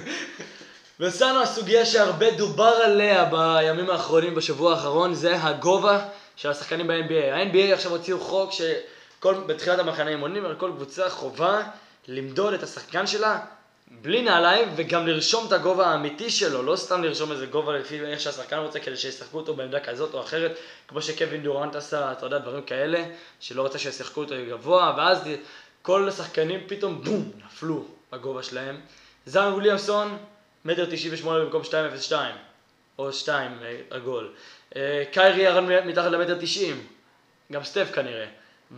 וסנו, 1.01 1.43
הסוגיה 1.43 1.87
שהרבה 1.87 2.31
דובר 2.31 2.75
עליה 2.85 3.25
בימים 3.25 3.91
האחרונים, 3.91 4.35
בשבוע 4.35 4.73
האחרון, 4.73 5.15
זה 5.15 5.43
הגובה 5.43 6.09
של 6.37 6.51
השחקנים 6.51 6.87
ב-NBA. 6.87 7.35
ה-NBA 7.35 7.75
עכשיו 7.75 7.93
הוציאו 7.93 8.21
חוק 8.21 8.51
שבתחילת 8.53 9.79
המחנה 9.79 10.11
אימונים, 10.11 10.45
על 10.45 10.55
כל 10.55 10.71
קבוצה 10.77 11.11
חובה 11.11 11.63
למדוד 12.09 12.55
את 12.55 12.63
השחקן 12.63 13.07
שלה 13.07 13.39
בלי 14.01 14.23
נעליים, 14.23 14.69
וגם 14.77 15.07
לרשום 15.07 15.47
את 15.47 15.53
הגובה 15.53 15.87
האמיתי 15.87 16.31
שלו, 16.31 16.63
לא 16.63 16.77
סתם 16.77 17.03
לרשום 17.03 17.33
איזה 17.33 17.47
גובה 17.47 17.73
לפי 17.73 18.01
איך 18.01 18.21
שהשחקן 18.21 18.59
רוצה, 18.59 18.81
כדי 18.81 18.97
שישחקו 18.97 19.37
אותו 19.37 19.55
בעמדה 19.55 19.81
כזאת 19.81 20.15
או 20.15 20.21
אחרת, 20.21 20.59
כמו 20.89 21.03
שקווין 21.03 21.43
דורנט 21.43 21.77
עשה, 21.77 22.13
אתה 22.13 22.27
יודע, 22.27 22.39
דברים 22.39 22.63
כאלה, 22.63 23.05
שלא 23.41 23.65
רצה 23.65 23.79
שישחקו 23.79 24.21
אותו 24.21 24.35
גבוה, 24.51 24.95
ואז 24.97 25.29
כל 25.83 26.09
השחקנים 26.09 26.61
פתאום 26.67 27.05
בום, 27.05 27.31
נפלו 27.47 27.85
בגובה 28.13 28.43
שלהם. 28.43 28.81
זן 29.27 29.53
וויליאמסון, 29.53 30.19
מטר 30.65 30.87
98 30.91 31.45
במקום 31.45 31.63
2.02, 31.63 32.13
או 32.99 33.13
2 33.13 33.59
אה, 33.63 33.77
עגול. 33.91 34.33
אה, 34.77 35.05
קיירי 35.13 35.43
ירד 35.43 35.63
מתחת 35.87 36.11
למטר 36.11 36.37
90, 36.41 36.87
גם 37.53 37.65
סטף 37.65 37.91
כנראה. 37.95 38.27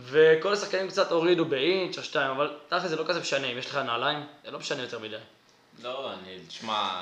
וכל 0.03 0.53
השחקנים 0.53 0.87
קצת 0.87 1.11
הורידו 1.11 1.45
באינץ' 1.45 1.97
או 1.97 2.03
2, 2.03 2.31
אבל 2.31 2.53
תכל'ס 2.67 2.89
זה 2.89 2.95
לא 2.95 3.03
כזה 3.07 3.19
משנה, 3.19 3.47
אם 3.47 3.57
יש 3.57 3.65
לך 3.65 3.75
נעליים, 3.75 4.23
זה 4.45 4.51
לא 4.51 4.59
משנה 4.59 4.81
יותר 4.83 4.99
מדי. 4.99 5.15
לא, 5.83 6.13
אני, 6.13 6.37
תשמע, 6.47 7.01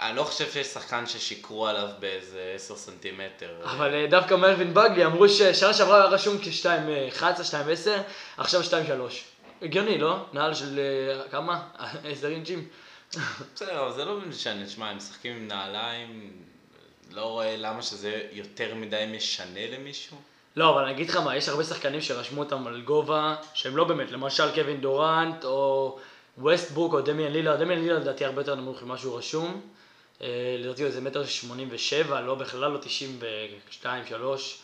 אני- 0.00 0.16
לא 0.16 0.22
חושב 0.24 0.50
שיש 0.50 0.66
שחקן 0.66 1.06
ששיקרו 1.06 1.66
עליו 1.66 1.88
באיזה 2.00 2.52
10 2.54 2.76
סנטימטר. 2.76 3.50
אבל 3.64 3.94
אה, 3.94 4.06
דווקא 4.10 4.34
מרווין 4.34 4.74
בגלי 4.74 5.04
אמרו 5.04 5.28
ששנה 5.28 5.74
שעברה 5.74 5.96
היה 5.96 6.04
רשום 6.06 6.38
כ-2.11, 6.38 7.22
2.10, 7.50 7.88
עכשיו 8.36 8.60
2.3. 8.62 8.72
הגיוני, 9.62 9.98
לא? 9.98 10.24
נעל 10.32 10.54
של 10.54 10.78
אה, 10.78 11.28
כמה? 11.30 11.68
10 12.12 12.28
אינצ'ים? 12.28 12.68
בסדר, 13.54 13.82
אבל 13.82 13.92
זה 13.92 14.04
לא 14.04 14.16
משנה, 14.20 14.66
תשמע, 14.66 14.88
הם 14.90 14.96
משחקים 14.96 15.32
עם 15.36 15.48
נעליים, 15.48 16.32
לא 17.10 17.22
רואה 17.24 17.56
למה 17.56 17.82
שזה 17.82 18.22
יותר 18.32 18.74
מדי 18.74 19.04
משנה 19.16 19.66
למישהו. 19.70 20.16
לא, 20.56 20.70
אבל 20.70 20.82
אני 20.82 20.92
אגיד 20.92 21.08
לך 21.08 21.16
מה, 21.16 21.36
יש 21.36 21.48
הרבה 21.48 21.64
שחקנים 21.64 22.00
שרשמו 22.00 22.42
אותם 22.42 22.66
על 22.66 22.80
גובה 22.80 23.36
שהם 23.54 23.76
לא 23.76 23.84
באמת, 23.84 24.10
למשל 24.10 24.54
קווין 24.54 24.80
דורנט 24.80 25.44
או 25.44 25.98
ווסטברוק 26.38 26.94
או 26.94 27.00
דמיאן 27.00 27.32
לילה, 27.32 27.56
דמיאן 27.56 27.78
לילה 27.80 27.98
לדעתי 27.98 28.24
הרבה 28.24 28.40
יותר 28.40 28.54
נמוך 28.54 28.82
ממה 28.82 28.98
שהוא 28.98 29.18
רשום. 29.18 29.60
אה, 30.22 30.56
לדעתי 30.58 30.82
הוא 30.82 30.88
איזה 30.88 31.00
מטר 31.00 31.26
שמונים 31.26 31.68
ושבע, 31.70 32.20
לא 32.20 32.34
בכלל 32.34 32.70
לא 32.70 32.78
תשעים 32.78 33.18
ושתיים, 33.68 34.06
שלוש. 34.06 34.58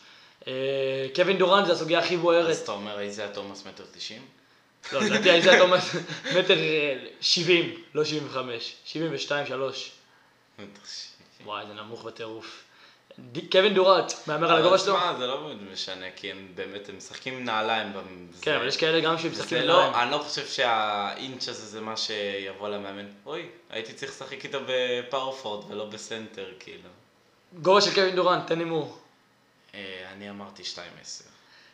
אה, 0.49 1.07
קווין 1.15 1.39
דורנט 1.39 1.67
זה 1.67 1.73
הסוגיה 1.73 1.99
הכי 1.99 2.17
בוערת. 2.17 2.51
אז 2.51 2.59
אתה 2.59 2.73
אומר, 2.73 3.01
איזה 3.01 3.29
תומאס 3.35 3.67
מטר 3.67 3.85
תשעים? 3.93 4.23
לא, 4.93 5.03
לדעתי 5.03 5.31
איזה 5.31 5.59
תומאס 5.59 5.97
מטר 6.39 6.59
אה, 6.59 6.99
שבעים, 7.21 7.83
לא 7.95 8.05
שבעים 8.05 8.27
וחמש. 8.27 8.75
שבעים 8.85 9.11
ושתיים, 9.15 9.47
שלוש. 9.47 9.93
וואי, 11.45 11.67
זה 11.67 11.75
נמוך 11.75 12.05
בטירוף. 12.05 12.66
קווין 13.53 13.75
דורנט, 13.75 14.13
מהמר 14.27 14.53
על 14.53 14.59
הגובה 14.59 14.79
שלו? 14.79 14.95
שמע, 14.95 15.15
זה 15.19 15.27
לא 15.27 15.37
באמת 15.37 15.73
משנה, 15.73 16.07
כי 16.17 16.31
הם 16.31 16.49
באמת, 16.55 16.89
הם 16.89 16.97
משחקים 16.97 17.35
עם 17.35 17.45
נעליים. 17.45 17.93
כן, 18.41 18.55
אבל 18.55 18.69
יש 18.69 18.77
כאלה 18.77 19.01
גם 19.01 19.19
שמשחקים 19.19 19.59
עם 19.59 19.65
לא, 19.65 19.75
נעליים. 19.75 19.95
אני 19.95 20.11
לא 20.11 20.19
חושב 20.19 20.47
שהאינץ' 20.47 21.49
הזה 21.49 21.67
זה 21.67 21.81
מה 21.81 21.97
שיבוא 21.97 22.69
למאמן. 22.69 23.07
אוי, 23.27 23.49
הייתי 23.71 23.93
צריך 23.93 24.13
לשחק 24.13 24.45
איתו 24.45 24.59
ב 24.67 24.75
power 24.75 25.15
forward 25.15 25.71
ולא 25.71 25.85
בסנטר, 25.85 26.47
כאילו. 26.61 26.89
גובה 27.63 27.81
של 27.81 27.95
קווין 27.95 28.17
דורנט, 28.17 28.47
תן 28.47 28.59
הימור. 28.59 28.99
אה, 29.75 29.81
אני 30.13 30.31
אמרתי 30.31 30.63
2-10. 30.63 30.77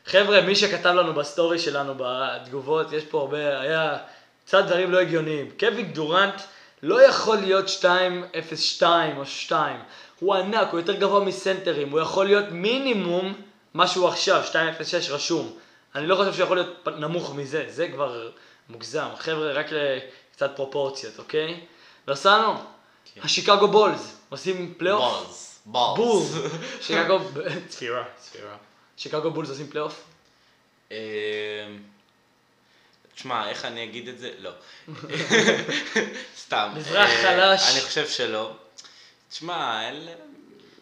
חבר'ה, 0.07 0.41
מי 0.41 0.57
שכתב 0.57 0.89
לנו 0.89 1.15
בסטורי 1.15 1.59
שלנו 1.59 1.95
בתגובות, 1.97 2.93
יש 2.93 3.05
פה 3.05 3.21
הרבה, 3.21 3.61
היה 3.61 3.99
קצת 4.47 4.65
דברים 4.65 4.93
לא 4.93 4.99
הגיוניים. 4.99 5.51
קווין 5.59 5.93
דורנט 5.93 6.43
לא 6.83 7.03
יכול 7.03 7.37
להיות 7.37 7.65
2.02 7.69 8.83
או 9.17 9.27
2. 9.27 9.81
הוא 10.23 10.35
ענק, 10.35 10.69
הוא 10.71 10.81
יותר 10.81 10.93
גבוה 10.93 11.25
מסנטרים, 11.25 11.91
הוא 11.91 12.01
יכול 12.01 12.27
להיות 12.27 12.45
מינימום 12.51 13.35
מה 13.75 13.87
שהוא 13.89 14.09
עכשיו, 14.09 14.43
2.06 14.53 14.57
רשום. 15.11 15.59
אני 15.95 16.07
לא 16.07 16.17
חושב 16.17 16.35
שהוא 16.35 16.45
יכול 16.45 16.57
להיות 16.57 16.89
נמוך 16.99 17.35
מזה, 17.35 17.65
זה 17.69 17.89
כבר 17.89 18.31
מוגזם. 18.69 19.09
חבר'ה, 19.19 19.53
רק 19.53 19.67
לקצת 19.73 20.51
פרופורציות, 20.57 21.19
אוקיי? 21.19 21.61
בסנו, 22.09 22.55
כן. 23.15 23.21
השיקגו 23.25 23.69
בולס, 23.69 24.17
עושים 24.29 24.75
פלייאוף? 24.77 25.03
בולס. 25.03 25.61
בולס. 25.67 26.31
בולס. 26.31 26.53
שיקגו, 26.87 27.19
צפירה, 27.69 28.05
צפירה. 28.17 28.57
שיקגו 28.97 29.31
בולס 29.31 29.51
עושים 29.51 29.67
פלייאוף? 29.67 30.05
אמ, 30.91 30.97
תשמע, 33.15 33.49
איך 33.49 33.65
אני 33.65 33.85
אגיד 33.85 34.09
את 34.09 34.19
זה? 34.19 34.31
לא. 34.39 34.51
סתם. 36.43 36.73
מזרח 36.77 37.11
אה, 37.11 37.23
חלש. 37.23 37.73
אני 37.73 37.81
חושב 37.81 38.09
שלא. 38.09 38.53
תשמע, 39.33 39.87
אין 39.87 39.95
להם... 39.95 40.18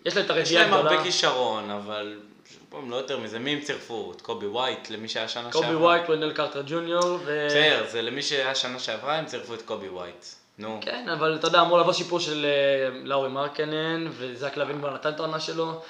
יש 0.05 0.17
להם 0.17 0.25
את 0.25 0.31
יש 0.31 0.37
הרביעייה 0.37 0.63
להם 0.63 0.75
הגדולה. 0.75 0.91
הרבה 0.91 1.05
כישרון, 1.05 1.71
אבל 1.71 2.19
שוב 2.51 2.59
פעם, 2.69 2.91
לא 2.91 2.97
יותר 2.97 3.19
מזה. 3.19 3.39
מי 3.39 3.51
הם 3.51 3.61
צירפו? 3.61 4.13
את 4.17 4.21
קובי 4.21 4.47
ווייט, 4.47 4.91
למי 4.91 5.09
שהיה 5.09 5.29
שנה 5.29 5.43
שעברה? 5.53 5.63
קובי 5.63 5.75
ווייט, 5.75 6.03
וונדל 6.09 6.33
קרטר 6.33 6.63
ג'וניור, 6.67 7.19
ו... 7.25 7.47
בסדר, 7.47 7.87
זה 7.91 8.03
למי 8.03 8.23
שהיה 8.23 8.55
שנה 8.55 8.79
שעברה, 8.79 9.15
הם 9.17 9.27
צירפו 9.27 9.55
את 9.55 9.63
קובי 9.63 9.89
ווייט. 9.89 10.25
נו. 10.59 10.79
כן, 10.83 11.09
אבל 11.09 11.35
אתה 11.35 11.47
יודע, 11.47 11.61
אמור 11.61 11.79
לבוא 11.79 11.93
שיפור 11.93 12.21
של 12.21 12.45
אה, 12.47 12.99
לאורי 13.05 13.29
מרקנן, 13.29 14.07
וזק 14.11 14.57
לוין 14.57 14.79
כבר 14.79 14.95
נתן 14.95 15.09
את 15.09 15.21
העונה 15.21 15.41
שלו. 15.41 15.83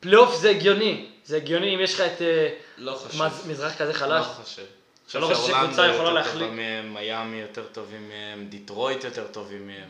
פלייאוף 0.00 0.34
זה 0.36 0.50
הגיוני, 0.50 1.06
זה 1.24 1.36
הגיוני 1.36 1.74
אם 1.74 1.80
יש 1.80 1.94
לך 1.94 2.00
את 2.00 2.22
אה, 2.22 2.48
לא 2.78 2.92
חושב. 2.92 3.22
מז- 3.22 3.46
מזרח 3.48 3.72
כזה 3.78 3.92
לא 3.92 3.98
חלש. 3.98 4.26
חושב. 4.26 4.62
אתה 5.10 5.18
לא 5.18 5.26
חושב 5.34 5.52
שקבוצה 5.52 5.86
יכולה 5.86 6.12
להחליק? 6.12 6.50
מהם, 6.50 6.94
מיאמי 6.94 7.36
יותר 7.40 7.64
טובים 7.72 8.08
מהם, 8.08 8.46
דיטרויט 8.48 9.04
יותר 9.04 9.26
טובים 9.26 9.66
מהם. 9.66 9.88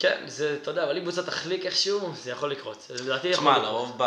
כן, 0.00 0.24
זה, 0.26 0.58
אתה 0.62 0.70
יודע, 0.70 0.84
אבל 0.84 0.96
אם 0.96 1.02
קבוצה 1.02 1.22
תחליק 1.22 1.66
איכשהו, 1.66 2.14
זה 2.14 2.30
יכול 2.30 2.50
לקרות. 2.50 2.80
זה 2.88 3.04
לדעתי 3.04 3.28
יכול 3.28 3.44
תשמע, 3.44 3.58
לקרות. 3.58 3.72
לרוב 3.72 3.98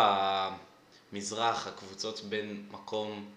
במזרח 1.12 1.68
הקבוצות 1.68 2.20
בין 2.20 2.66
מקום 2.72 3.30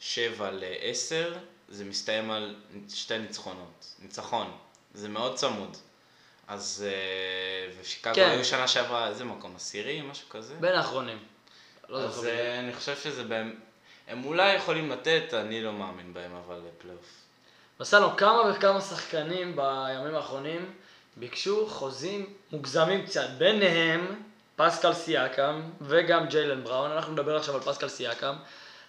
7 0.00 0.50
ל-10, 0.50 1.38
זה 1.68 1.84
מסתיים 1.84 2.30
על 2.30 2.56
שתי 2.94 3.18
ניצחונות. 3.18 3.94
ניצחון. 3.98 4.56
זה 4.94 5.08
מאוד 5.08 5.34
צמוד. 5.34 5.76
אז, 6.48 6.84
אה, 6.88 7.72
ושיקגו 7.80 8.14
כן. 8.14 8.28
היו 8.30 8.44
שנה 8.44 8.68
שעברה, 8.68 9.08
איזה 9.08 9.24
מקום? 9.24 9.56
עשירי? 9.56 10.02
משהו 10.02 10.28
כזה? 10.28 10.54
בין 10.60 10.74
האחרונים. 10.74 11.18
לא 11.88 11.98
אז 11.98 12.14
זוכר. 12.14 12.28
אה, 12.28 12.58
אני 12.58 12.74
חושב 12.74 12.96
שזה 12.96 13.24
בהם... 13.24 13.54
הם 14.08 14.24
אולי 14.24 14.54
יכולים 14.54 14.90
לתת, 14.90 15.34
אני 15.34 15.62
לא 15.62 15.72
מאמין 15.72 16.14
בהם, 16.14 16.32
אבל 16.46 16.60
פלייאוף. 16.78 17.04
בסנו, 17.80 18.16
כמה 18.16 18.52
וכמה 18.54 18.80
שחקנים 18.80 19.56
בימים 19.56 20.14
האחרונים 20.14 20.72
ביקשו 21.16 21.66
חוזים 21.66 22.26
מוגזמים 22.52 23.06
קצת. 23.06 23.28
ביניהם 23.38 24.06
פסקל 24.56 24.92
סיאקם 24.92 25.62
וגם 25.80 26.26
ג'יילן 26.26 26.64
בראון. 26.64 26.90
אנחנו 26.90 27.12
נדבר 27.12 27.36
עכשיו 27.36 27.54
על 27.54 27.60
פסקל 27.60 27.88
סיאקם. 27.88 28.34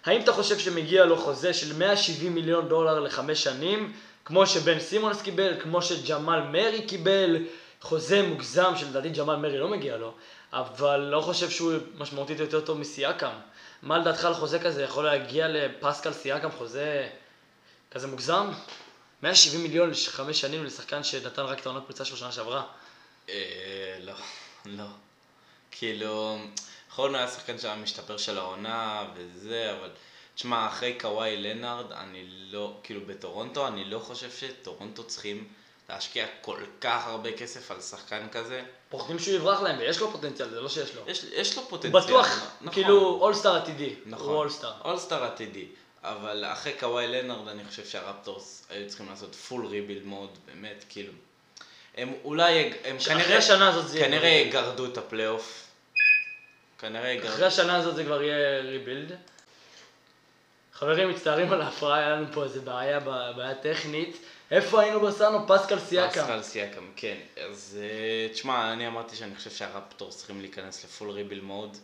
האם 0.04 0.20
אתה 0.20 0.32
חושב 0.32 0.58
שמגיע 0.58 1.04
לו 1.04 1.16
חוזה 1.16 1.54
של 1.54 1.76
170 1.76 2.34
מיליון 2.34 2.68
דולר 2.68 3.00
לחמש 3.00 3.44
שנים, 3.44 3.92
כמו 4.24 4.46
שבן 4.46 4.80
סימונס 4.80 5.22
קיבל, 5.22 5.60
כמו 5.60 5.82
שג'מאל 5.82 6.40
מרי 6.42 6.82
קיבל, 6.82 7.36
חוזה 7.80 8.22
מוגזם 8.22 8.72
שלדעתי 8.76 9.08
ג'מאל 9.08 9.36
מרי 9.36 9.58
לא 9.58 9.68
מגיע 9.68 9.96
לו, 9.96 10.14
אבל 10.52 11.00
לא 11.00 11.20
חושב 11.20 11.50
שהוא 11.50 11.72
משמעותית 11.98 12.40
יותר 12.40 12.60
טוב 12.60 12.78
מסיאקם. 12.78 13.32
מה 13.82 13.98
לדעתך 13.98 14.24
על 14.24 14.34
חוזה 14.34 14.58
כזה? 14.58 14.82
יכול 14.82 15.04
להגיע 15.04 15.48
לפסקל 15.48 16.12
סיאקם 16.12 16.50
חוזה 16.50 17.08
כזה 17.90 18.06
מוגזם? 18.06 18.50
170 19.22 19.62
מיליון 19.62 19.90
לחמש 19.90 20.40
שנים 20.40 20.64
לשחקן 20.64 21.04
שנתן 21.04 21.42
רק 21.42 21.60
את 21.60 21.66
העונת 21.66 21.82
פריצה 21.86 22.04
שלו 22.04 22.16
שנה 22.16 22.32
שעברה. 22.32 22.64
אה, 23.28 23.98
לא, 24.00 24.14
לא. 24.64 24.84
כאילו, 25.70 26.38
להיות 26.98 27.14
היה 27.14 27.28
שחקן 27.28 27.58
שהיה 27.58 27.76
משתפר 27.76 28.16
של 28.16 28.38
העונה 28.38 29.04
וזה, 29.14 29.76
אבל... 29.78 29.90
תשמע, 30.38 30.68
אחרי 30.68 30.98
קוואי 31.00 31.36
לנארד, 31.36 31.92
אני 31.92 32.24
לא, 32.50 32.76
כאילו 32.82 33.00
בטורונטו, 33.06 33.66
אני 33.66 33.84
לא 33.84 33.98
חושב 33.98 34.30
שטורונטו 34.30 35.04
צריכים 35.04 35.48
להשקיע 35.88 36.26
כל 36.40 36.60
כך 36.80 37.06
הרבה 37.06 37.32
כסף 37.32 37.70
על 37.70 37.80
שחקן 37.80 38.28
כזה. 38.32 38.62
פוחדים 38.88 39.18
שהוא 39.18 39.34
יברח 39.34 39.60
להם, 39.60 39.78
ויש 39.78 40.00
לו 40.00 40.10
פוטנציאל, 40.12 40.48
זה 40.48 40.60
לא 40.60 40.68
שיש 40.68 40.94
לו. 40.94 41.02
יש, 41.06 41.24
יש 41.32 41.56
לו 41.56 41.68
פוטנציאל. 41.68 42.02
בטוח, 42.02 42.26
נכון. 42.60 42.72
כאילו, 42.72 43.18
אולסטאר 43.20 43.56
עתידי. 43.56 43.94
נכון. 44.06 44.26
הוא 44.28 44.36
אולסטאר. 44.36 44.72
אולסטאר 44.84 45.24
עתידי. 45.24 45.66
אבל 46.02 46.44
אחרי 46.44 46.72
קוואי 46.72 47.08
לנארד, 47.08 47.48
אני 47.48 47.64
חושב 47.64 47.86
שהרפטורס 47.86 48.66
היו 48.70 48.88
צריכים 48.88 49.08
לעשות 49.08 49.34
full 49.34 49.66
rebuild 49.66 50.04
mode, 50.04 50.38
באמת, 50.46 50.84
כאילו. 50.88 51.12
הם 51.96 52.12
אולי, 52.24 52.72
הם 52.84 52.96
אחרי 52.96 53.14
כנראה, 53.14 53.38
השנה 53.38 53.68
הזאת 53.68 53.88
זה 53.88 53.98
יהיה... 53.98 54.08
כנראה 54.08 54.28
יגרדו 54.28 54.86
את 54.86 54.98
הפלייאוף. 54.98 55.66
כנראה 56.78 57.00
אחרי 57.00 57.12
יגרדו. 57.12 57.44
השנה 57.44 57.76
הזאת 57.76 57.96
זה 57.96 58.04
כבר 58.04 58.22
יהיה 58.22 58.60
rebuild. 58.60 59.12
חברים, 60.72 61.10
מצטערים 61.10 61.52
על 61.52 61.60
ההפרעה, 61.60 61.98
היה 61.98 62.08
לנו 62.08 62.26
פה 62.32 62.44
איזה 62.44 62.60
בעיה, 62.60 63.00
בעיה 63.36 63.54
טכנית. 63.54 64.16
איפה 64.50 64.80
היינו 64.80 65.00
בסנו? 65.00 65.38
פסקל 65.46 65.78
סיאקם. 65.78 66.22
פסקל 66.22 66.42
סיאקם, 66.42 66.90
כן. 66.96 67.16
אז 67.36 67.78
אה, 67.80 68.32
תשמע, 68.32 68.72
אני 68.72 68.86
אמרתי 68.86 69.16
שאני 69.16 69.36
חושב 69.36 69.50
שהרפטורס 69.50 70.16
צריכים 70.16 70.40
להיכנס 70.40 70.84
ל 70.84 70.89
full 70.89 71.10
rebuild 71.10 71.40
mode. 71.40 71.76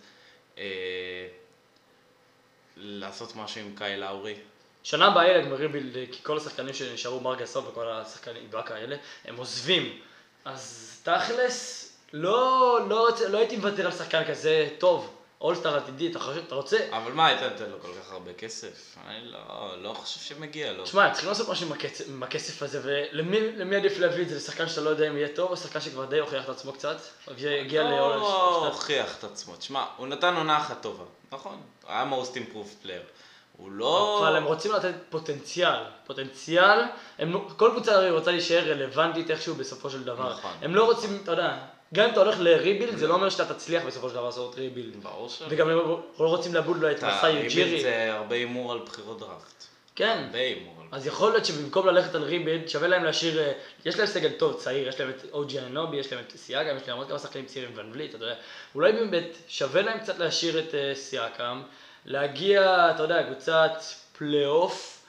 לעשות 2.77 3.37
משהו 3.37 3.61
עם 3.61 3.75
קייל 3.77 3.97
לאורי. 3.97 4.35
שנה 4.83 5.07
הבאה 5.07 5.25
יהיה 5.25 5.39
לגמרי 5.39 5.57
rebuild, 5.57 5.95
כי 6.13 6.23
כל 6.23 6.37
השחקנים 6.37 6.75
שנשארו, 6.75 7.21
מר 7.21 7.35
גסול 7.35 7.65
וכל 7.65 7.89
השחקנים, 7.89 8.51
באקה 8.51 8.75
האלה, 8.75 8.97
הם 9.25 9.37
עוזבים. 9.37 9.99
אז 10.45 10.91
תכלס, 11.03 11.93
לא, 12.13 12.79
לא, 12.89 13.09
לא 13.31 13.39
הייתי 13.39 13.57
מוותר 13.57 13.87
על 13.87 13.93
שחקן 13.93 14.25
כזה 14.25 14.69
טוב. 14.79 15.15
אולסטאר 15.41 15.77
עתידי, 15.77 16.11
אתה 16.11 16.19
חושב, 16.19 16.43
אתה 16.47 16.55
רוצה? 16.55 16.79
אבל 16.91 17.13
מה, 17.13 17.27
היית 17.27 17.43
נותן 17.43 17.71
לו 17.71 17.81
כל 17.81 17.89
כך 18.01 18.13
הרבה 18.13 18.33
כסף? 18.33 18.97
אני 19.07 19.25
לא, 19.25 19.75
לא 19.83 19.93
חושב 19.93 20.21
שמגיע 20.21 20.73
לו. 20.73 20.85
תשמע, 20.85 21.11
צריכים 21.11 21.29
לעשות 21.29 21.49
משהו 21.49 21.67
עם 21.67 21.73
הכסף, 21.73 22.09
עם 22.09 22.23
הכסף 22.23 22.63
הזה, 22.63 22.81
ולמי 22.85 23.53
למי 23.57 23.77
עדיף 23.77 23.99
להביא 23.99 24.23
את 24.23 24.29
זה? 24.29 24.37
לשחקן 24.37 24.69
שאתה 24.69 24.81
לא 24.81 24.91
יודע 24.91 25.09
אם 25.09 25.17
יהיה 25.17 25.29
טוב, 25.29 25.51
או 25.51 25.57
שחקן 25.57 25.81
שכבר 25.81 26.05
די 26.05 26.19
הוכיח 26.19 26.45
את 26.45 26.49
עצמו 26.49 26.73
קצת? 26.73 26.97
והגיע 27.29 27.83
לא 27.83 28.67
הוכיח 28.67 29.19
את 29.19 29.25
עצמו. 29.25 29.57
תשמע, 29.57 29.85
הוא 29.97 30.07
נתן 30.07 30.35
עונה 30.37 30.59
אחת 30.59 30.83
טובה, 30.83 31.05
נכון? 31.35 31.61
היה 31.89 32.11
most 32.13 32.35
improved 32.37 32.87
player. 32.87 33.11
הוא 33.57 33.71
לא... 33.73 34.19
אבל 34.29 34.37
הם 34.37 34.45
רוצים 34.45 34.73
לתת 34.73 34.95
פוטנציאל, 35.11 35.75
פוטנציאל, 36.07 36.81
הם, 37.19 37.33
לא- 37.33 37.49
כל 37.57 37.71
קבוצה 37.75 37.95
הרי 37.95 38.11
רוצה 38.11 38.31
להישאר 38.31 38.71
רלוונטית 38.71 39.31
איכשהו 39.31 39.55
בסופו 39.55 39.91
של 39.91 40.05
דבר. 40.05 40.31
נכון. 40.33 40.51
הם 40.63 40.75
לא 40.75 40.85
רוצים, 40.85 41.19
אתה 41.23 41.31
יודע, 41.33 41.57
גם 41.95 42.05
אם 42.05 42.13
אתה 42.13 42.21
הולך 42.21 42.37
ל 42.39 42.45
rebuild, 42.45 42.97
זה 42.97 43.07
לא 43.07 43.15
אומר 43.15 43.31
שאתה 43.31 43.55
תצליח 43.55 43.83
בסופו 43.87 44.09
של 44.09 44.15
דבר 44.15 44.25
לעשות 44.27 44.55
rebuild. 44.55 45.03
ברור 45.03 45.29
שלא. 45.29 45.47
וגם 45.51 45.69
הם 45.69 45.77
לא 45.79 45.99
רוצים 46.29 46.55
לאבוד 46.55 46.77
לו 46.77 46.91
את 46.91 46.97
אתה- 46.99 47.15
מסאי 47.19 47.33
rebuild 47.33 47.53
יוג'ירי. 47.53 47.83
זה 47.83 48.15
הרבה 48.15 48.35
הימור 48.35 48.73
על 48.73 48.79
בחירות 48.87 49.19
דראפט. 49.19 49.65
כן. 49.97 50.23
הרבה 50.27 50.39
הימור. 50.39 50.75
אז 50.93 51.07
יכול 51.07 51.33
להיות 51.33 51.45
שבמקום 51.45 51.87
ללכת 51.87 52.15
על 52.15 52.23
rebuild, 52.23 52.69
שווה 52.69 52.89
להם 52.89 53.05
להשאיר, 53.05 53.41
אה, 53.41 53.53
יש 53.85 53.99
להם 53.99 54.07
סגל 54.07 54.33
טוב, 54.33 54.61
צעיר, 54.61 54.89
יש 54.89 55.01
להם 55.01 55.11
את 55.11 55.25
אוג'י 55.33 55.61
אנובי, 55.61 55.97
יש 55.97 56.13
להם 56.13 56.25
את 56.29 56.37
סיאקם, 56.37 56.77
יש 56.77 56.89
להם 56.89 56.97
עוד 56.97 57.09
כמה 57.09 57.19
שחקנים 57.19 57.47
צעירים 57.47 57.71
ואן 57.75 57.91
וליט, 57.93 58.15
אתה 58.15 58.25
יודע, 58.25 58.35
אולי 58.75 58.93
באמת 58.93 59.37
שווה 59.49 59.83
להם 59.83 59.99
קצת 59.99 60.19
להשאיר 60.19 60.59
את 60.59 60.75
אה, 60.75 60.93
סיאקם, 60.95 61.63
להגיע, 62.05 62.91
אתה 62.95 63.03
יודע, 63.03 63.23
קבוצת 63.23 63.73
פלייאוף, 64.19 65.05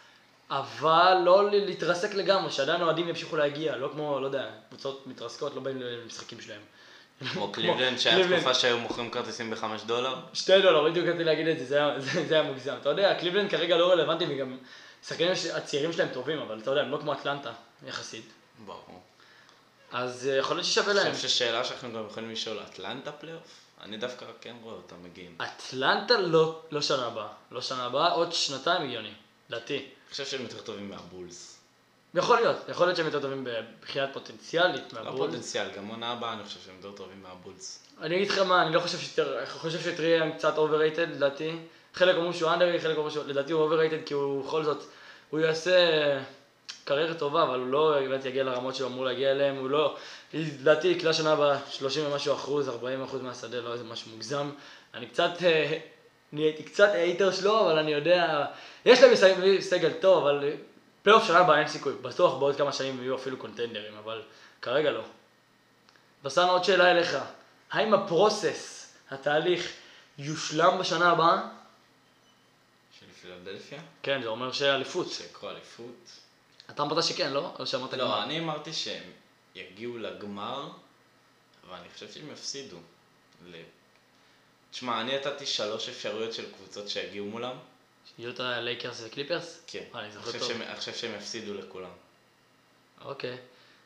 אבל 0.49 1.17
לא 1.23 1.51
להתרסק 1.51 2.13
לגמרי, 2.13 2.51
שעדיין 2.51 2.81
אוהדים 2.81 3.09
ימשיכו 3.09 3.35
להגיע, 3.35 3.75
לא 3.75 3.89
כמו, 3.93 4.19
לא 4.19 4.25
יודע, 4.25 4.49
קבוצות 4.69 5.07
מתרסקות, 5.07 5.55
לא 5.55 5.61
באים 5.61 5.81
למשחקים 5.81 6.41
שלהם. 6.41 6.61
כמו 7.33 7.51
קליבלנד, 7.51 7.97
שהיה. 7.99 8.27
תקופה 8.37 8.53
שהיו 8.53 8.77
מוכרים 8.79 9.11
כרטיסים 9.11 9.51
בחמש 9.51 9.81
דולר. 9.81 10.15
שתי 10.33 10.61
דולר, 10.61 10.89
בדיוק 10.89 11.07
רציתי 11.07 11.23
להגיד 11.23 11.47
את 11.47 11.59
זה, 11.59 11.65
זה 11.65 11.75
היה- 11.77 11.99
זה 11.99 12.27
זה 12.27 12.33
היה 12.39 12.43
מוגזם. 12.43 12.75
אתה 12.81 12.89
יודע, 12.89 13.15
קליבלנד 13.19 13.51
כרגע 13.51 13.77
לא 13.77 13.91
רלוונטי 13.91 14.25
וגם 14.29 14.57
השחקנים 15.03 15.31
הש- 15.31 15.45
הצעירים 15.45 15.93
שלהם 15.93 16.07
טובים, 16.13 16.39
אבל 16.39 16.59
אתה 16.59 16.71
יודע, 16.71 16.81
הם 16.81 16.91
לא 16.91 16.97
כמו 16.97 17.13
אטלנטה, 17.13 17.51
יחסית. 17.87 18.25
ברור. 18.65 19.01
אז 19.91 20.27
אה, 20.27 20.35
יכול 20.37 20.55
להיות 20.55 20.65
ששווה 20.67 20.91
אני 20.91 20.99
להם. 20.99 21.13
חושב 21.13 21.27
ששאלה 21.27 21.63
שאנחנו 21.63 21.93
גם 21.93 22.05
יכולים 22.09 22.31
לשאול, 22.31 22.59
אטלנטה 22.69 23.11
פלייאוף? 23.11 23.43
אני 23.81 23.97
דווקא 23.97 24.25
כן 24.41 24.55
רואה 24.61 24.75
אותם 24.75 24.95
מגיעים. 25.03 25.35
אטלנטה 25.41 26.17
לא, 26.17 26.61
לא 26.71 26.81
שנה 26.81 27.05
הבאה. 27.05 27.27
לא 27.51 27.61
שנה 27.61 27.85
הבאה, 27.85 28.11
עוד 28.11 28.33
שנתיים 28.33 28.81
הגיוני, 28.81 29.11
לדעתי. 29.49 29.77
אני 29.77 29.85
חושב 30.11 30.25
שהם 30.25 30.41
יותר 30.41 30.61
טובים 30.61 30.89
מהבולס. 30.89 31.54
יכול 32.15 32.37
להיות, 32.37 32.57
יכול 32.69 32.85
להיות 32.87 32.97
שהם 32.97 33.05
יותר 33.05 33.21
טובים 33.21 33.47
מבחינת 33.79 34.09
פוטנציאלית 34.13 34.93
לא 34.93 35.03
מהבולס. 35.03 35.31
פוטנציאל, 35.31 35.67
גם 35.77 35.87
עונה 35.87 36.11
הבאה 36.11 36.33
אני 36.33 36.43
חושב 36.43 36.59
שהם 36.65 36.75
יותר 36.75 36.91
טובים 36.91 37.23
מהבולס. 37.23 37.79
אני 38.01 38.15
אגיד 38.15 38.29
לך 38.29 38.37
מה, 38.37 38.61
אני 38.61 38.75
לא 38.75 38.79
חושב 38.79 38.97
שיותר, 38.97 39.37
אני 39.37 39.45
חושב 39.45 39.79
שטריי 39.81 40.31
קצת 40.31 40.57
overrated 40.57 41.09
לדעתי. 41.09 41.57
חלק 41.93 42.15
אומרים 42.15 42.33
שהוא 42.33 42.51
underrated, 42.51 42.79
חלק 42.79 42.97
אומרים 42.97 43.13
שהוא, 43.13 43.23
לדעתי 43.27 43.53
הוא 43.53 43.61
overrated 43.61 43.97
כי 44.05 44.13
הוא 44.13 44.43
בכל 44.45 44.63
זאת, 44.63 44.83
הוא 45.29 45.39
יעשה 45.39 45.79
קריירה 46.83 47.13
טובה, 47.13 47.43
אבל 47.43 47.59
הוא 47.59 47.67
לא 47.67 47.97
באמת 47.99 48.25
יגיע 48.25 48.43
לרמות 48.43 48.75
שהוא 48.75 48.87
אמור 48.87 49.05
להגיע 49.05 49.31
אליהם, 49.31 49.55
הוא 49.55 49.69
לא, 49.69 49.95
לדעתי 50.33 50.87
יקלע 50.87 51.13
שנה 51.13 51.31
הבאה 51.31 51.57
30 51.69 52.05
ומשהו 52.05 52.33
אחוז, 52.33 52.69
40 52.69 53.03
אחוז 53.03 53.21
מהשדה, 53.21 53.61
לא 53.61 53.73
איזה 53.73 53.83
משהו 53.83 54.11
מוגזם. 54.11 54.49
אני 54.93 55.07
קצת, 55.07 55.31
אה, 55.43 55.77
נהייתי 56.31 56.63
קצת 56.63 56.89
hater 56.93 57.31
שלו, 57.31 57.61
אבל 57.61 57.77
אני 57.77 57.91
יודע, 57.91 58.45
יש 58.85 59.01
להם 59.01 59.13
סגל 59.59 59.91
טוב, 59.91 60.27
אבל 60.27 60.43
פלייאוף 61.05 61.27
שנה 61.27 61.39
הבאה 61.39 61.59
אין 61.59 61.67
סיכוי, 61.67 61.93
בטוח 62.01 62.39
בעוד 62.39 62.57
כמה 62.57 62.73
שנים 62.73 63.01
יהיו 63.01 63.15
אפילו 63.15 63.37
contenderים, 63.37 63.97
אבל 63.97 64.21
כרגע 64.61 64.91
לא. 64.91 65.03
בסנו, 66.23 66.47
עוד 66.47 66.63
שאלה 66.63 66.91
אליך, 66.91 67.17
האם 67.71 67.93
ה 67.93 68.05
process, 68.05 68.93
התהליך, 69.11 69.71
יושלם 70.17 70.77
בשנה 70.79 71.11
הבאה? 71.11 71.47
שלפי 72.99 73.13
פילדלפיה, 73.21 73.79
כן, 74.03 74.21
זה 74.21 74.27
אומר 74.27 74.51
שאליפות. 74.51 75.11
שיקחו 75.11 75.49
אליפות. 75.49 76.11
אתה 76.69 76.83
אמרת 76.83 77.03
שכן, 77.03 77.33
לא? 77.33 77.53
או 77.59 77.67
שאמרת 77.67 77.93
לא, 77.93 78.05
גמר? 78.05 78.23
אני 78.23 78.39
אמרתי 78.39 78.73
שהם 78.73 79.03
יגיעו 79.55 79.97
לגמר, 79.97 80.69
אבל 81.67 81.77
אני 81.77 81.89
חושב 81.93 82.11
שהם 82.11 82.31
יפסידו. 82.31 82.77
ל... 83.47 83.55
תשמע, 84.71 85.01
אני 85.01 85.15
נתתי 85.15 85.45
שלוש 85.45 85.89
אפשרויות 85.89 86.33
של 86.33 86.51
קבוצות 86.51 86.89
שיגיעו 86.89 87.25
מולם. 87.25 87.57
יהיו 88.19 88.29
את 88.31 88.39
הלייקרס 88.39 89.01
וקליפרס? 89.05 89.61
כן. 89.67 89.83
אני 89.95 90.11
זוכר 90.11 90.25
חושב 90.25 90.39
טוב. 90.39 90.47
שהם- 90.47 90.61
אני 90.61 90.75
חושב 90.75 90.93
שהם 90.93 91.11
יפסידו 91.17 91.53
לכולם. 91.53 91.89
אוקיי. 93.05 93.37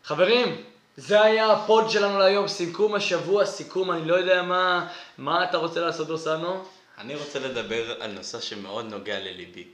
חברים, 0.04 0.64
זה 0.98 1.22
היה 1.22 1.52
הפוד 1.52 1.90
שלנו 1.90 2.20
להיום, 2.20 2.48
סיכום 2.48 2.96
השבוע, 2.96 3.46
סיכום, 3.46 3.92
אני 3.92 4.08
לא 4.08 4.16
יודע 4.16 4.44
מה, 4.44 4.88
מה 5.18 5.44
אתה 5.50 5.58
רוצה 5.58 5.80
לעשות 5.80 6.08
דוסנו? 6.08 6.66
אני 6.98 7.16
רוצה 7.16 7.40
לדבר 7.40 8.02
על 8.04 8.12
נושא 8.12 8.40
שמאוד 8.42 8.86
נוגע 8.86 9.20
לליבי. 9.20 9.68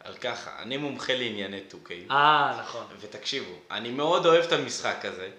על 0.00 0.14
ככה, 0.14 0.62
אני 0.62 0.76
מומחה 0.76 1.14
לענייני 1.14 1.60
2K. 1.70 1.90
אה, 2.10 2.60
נכון. 2.62 2.86
ותקשיבו, 3.00 3.52
אני 3.70 3.90
מאוד 3.90 4.26
אוהב 4.26 4.44
את 4.44 4.52
המשחק 4.52 5.04
הזה. 5.04 5.30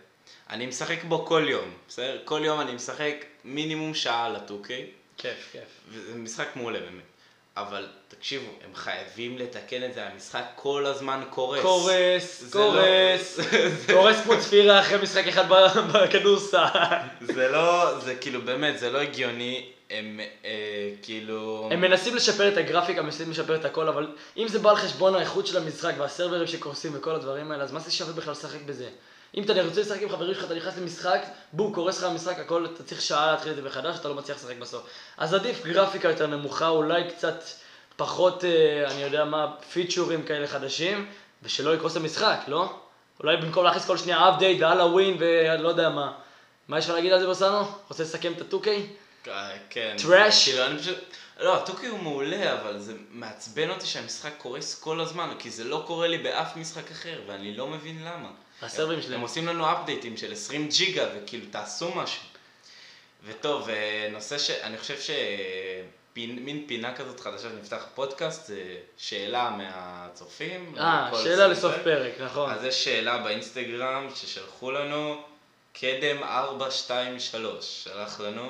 אני 0.49 0.65
משחק 0.65 1.03
בו 1.03 1.25
כל 1.25 1.45
יום, 1.49 1.73
בסדר? 1.87 2.21
כל 2.25 2.41
יום 2.45 2.61
אני 2.61 2.71
משחק 2.73 3.13
מינימום 3.43 3.93
שעה 3.93 4.25
על 4.25 4.35
ה-2K, 4.35 4.67
כיף, 5.17 5.49
כיף. 5.51 5.63
וזה 5.89 6.15
משחק 6.15 6.47
מעולה 6.55 6.79
באמת. 6.79 7.03
אבל 7.61 7.87
תקשיבו, 8.07 8.51
הם 8.65 8.75
חייבים 8.75 9.37
לתקן 9.37 9.83
את 9.83 9.93
זה, 9.93 10.07
המשחק 10.07 10.43
כל 10.55 10.85
הזמן 10.85 11.23
קורס. 11.29 11.61
קורס, 11.61 12.55
לא- 12.55 12.61
קורס, 12.61 13.39
קורס 13.93 14.17
כמו 14.23 14.39
צפירה 14.39 14.79
אחרי 14.79 14.97
משחק 15.01 15.27
אחד 15.27 15.45
בכדורסל. 15.93 16.63
זה 17.21 17.47
לא, 17.47 17.99
זה 17.99 18.15
כאילו 18.15 18.41
באמת, 18.41 18.79
זה 18.79 18.89
לא 18.89 18.97
הגיוני, 18.97 19.65
הם 19.89 20.19
אה, 20.45 20.49
כאילו... 21.01 21.69
הם 21.71 21.81
מנסים 21.81 22.15
לשפר 22.15 22.47
את 22.47 22.57
הגרפיקה, 22.57 23.01
מנסים 23.01 23.31
לשפר 23.31 23.55
את 23.55 23.65
הכל, 23.65 23.87
אבל 23.87 24.07
אם 24.37 24.47
זה 24.47 24.59
בא 24.59 24.69
על 24.69 24.75
חשבון 24.75 25.15
האיכות 25.15 25.47
של 25.47 25.57
המשחק 25.57 25.93
והסרברים 25.97 26.47
שקורסים 26.47 26.91
וכל 26.95 27.15
הדברים 27.15 27.51
האלה, 27.51 27.63
אז 27.63 27.71
מה 27.71 27.79
זה 27.79 27.91
שווה 27.91 28.13
בכלל 28.13 28.31
לשחק 28.31 28.61
בזה? 28.65 28.89
אם 29.35 29.43
אתה 29.43 29.63
רוצה 29.63 29.81
לשחק 29.81 30.01
עם 30.01 30.09
חברים 30.09 30.33
שלך, 30.33 30.43
אתה 30.43 30.53
נכנס 30.53 30.77
למשחק, 30.77 31.21
בום, 31.53 31.73
קורס 31.73 31.97
לך 31.97 32.03
המשחק, 32.03 32.39
הכל, 32.39 32.65
אתה 32.65 32.83
צריך 32.83 33.01
שעה 33.01 33.31
להתחיל 33.31 33.51
את 33.51 33.55
זה 33.55 33.61
מחדש, 33.61 33.99
אתה 33.99 34.09
לא 34.09 34.15
מצליח 34.15 34.37
לשחק 34.37 34.57
בסוף. 34.57 34.89
אז 35.17 35.33
עדיף 35.33 35.65
גרפיקה 35.65 36.09
יותר 36.09 36.27
נמוכה, 36.27 36.67
אולי 36.67 37.03
קצת 37.09 37.43
פחות, 37.95 38.43
אה, 38.43 38.91
אני 38.91 39.01
יודע 39.01 39.25
מה, 39.25 39.51
פיצ'ורים 39.71 40.23
כאלה 40.23 40.47
חדשים, 40.47 41.05
ושלא 41.43 41.75
יקרוס 41.75 41.95
המשחק, 41.95 42.39
לא? 42.47 42.73
אולי 43.19 43.37
במקום 43.37 43.65
להכניס 43.65 43.85
כל 43.85 43.97
שנייה 43.97 44.29
update 44.29 44.61
והלואוין 44.61 45.17
ולא 45.19 45.69
יודע 45.69 45.89
מה. 45.89 46.11
מה 46.67 46.79
יש 46.79 46.85
לך 46.85 46.91
להגיד 46.91 47.13
על 47.13 47.19
זה 47.19 47.25
בוסנו? 47.25 47.61
רוצה 47.89 48.03
לסכם 48.03 48.33
את 48.33 48.41
ה-2K? 48.41 48.67
אה, 49.27 49.49
כן. 49.69 49.95
Trash? 49.99 50.43
כאילו, 50.45 50.65
אני 50.65 50.79
פשוט... 50.79 50.97
לא, 51.39 51.57
הטוקי 51.57 51.87
הוא 51.87 51.99
מעולה, 51.99 52.61
אבל 52.61 52.79
זה 52.79 52.93
מעצבן 53.11 53.69
אותי 53.69 53.85
שהמשחק 53.85 54.31
קורס 54.37 54.79
כל 54.79 55.01
הזמן, 55.01 55.29
כי 55.39 55.49
זה 55.49 55.63
לא 55.63 55.83
קורה 55.87 56.07
לי 56.07 56.17
באף 56.17 56.57
משחק 56.57 56.91
אחר, 56.91 57.21
ואני 57.27 57.57
לא 57.57 57.67
מבין 57.67 58.03
למה. 58.03 58.29
הסרברים 58.61 58.99
הם 58.99 59.05
שלהם. 59.05 59.21
עושים 59.21 59.47
לנו 59.47 59.71
אפדייטים 59.71 60.17
של 60.17 60.31
20 60.31 60.69
ג'יגה, 60.69 61.05
וכאילו, 61.15 61.45
תעשו 61.51 61.95
משהו. 61.95 62.23
וטוב, 63.23 63.69
אה, 63.69 64.07
נושא 64.11 64.37
ש... 64.37 64.49
אני 64.51 64.77
חושב 64.77 64.95
שמין 66.15 66.63
פינה 66.67 66.95
כזאת 66.95 67.19
חדשה 67.19 67.49
שנפתח 67.49 67.85
פודקאסט, 67.95 68.45
זה 68.45 68.77
שאלה 68.97 69.49
מהצופים. 69.49 70.75
אה, 70.77 71.09
שאלה 71.23 71.55
סוף 71.55 71.57
לסוף 71.57 71.73
פרק. 71.73 71.83
פרק, 71.83 72.21
נכון. 72.21 72.51
אז 72.51 72.63
יש 72.63 72.83
שאלה 72.83 73.17
באינסטגרם 73.17 74.07
ששלחו 74.15 74.71
לנו, 74.71 75.21
קדם 75.73 76.23
423 76.23 77.83
שלח 77.83 78.19
לנו, 78.19 78.49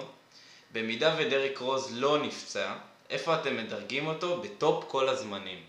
במידה 0.72 1.15
ודריק 1.17 1.58
רוז 1.58 1.98
לא 1.98 2.17
נפצע, 2.17 2.74
איפה 3.10 3.36
אתם 3.36 3.58
מדרגים 3.58 4.08
אותו 4.08 4.41
בטופ 4.41 4.86
כל 4.88 5.10
הזמנים? 5.10 5.68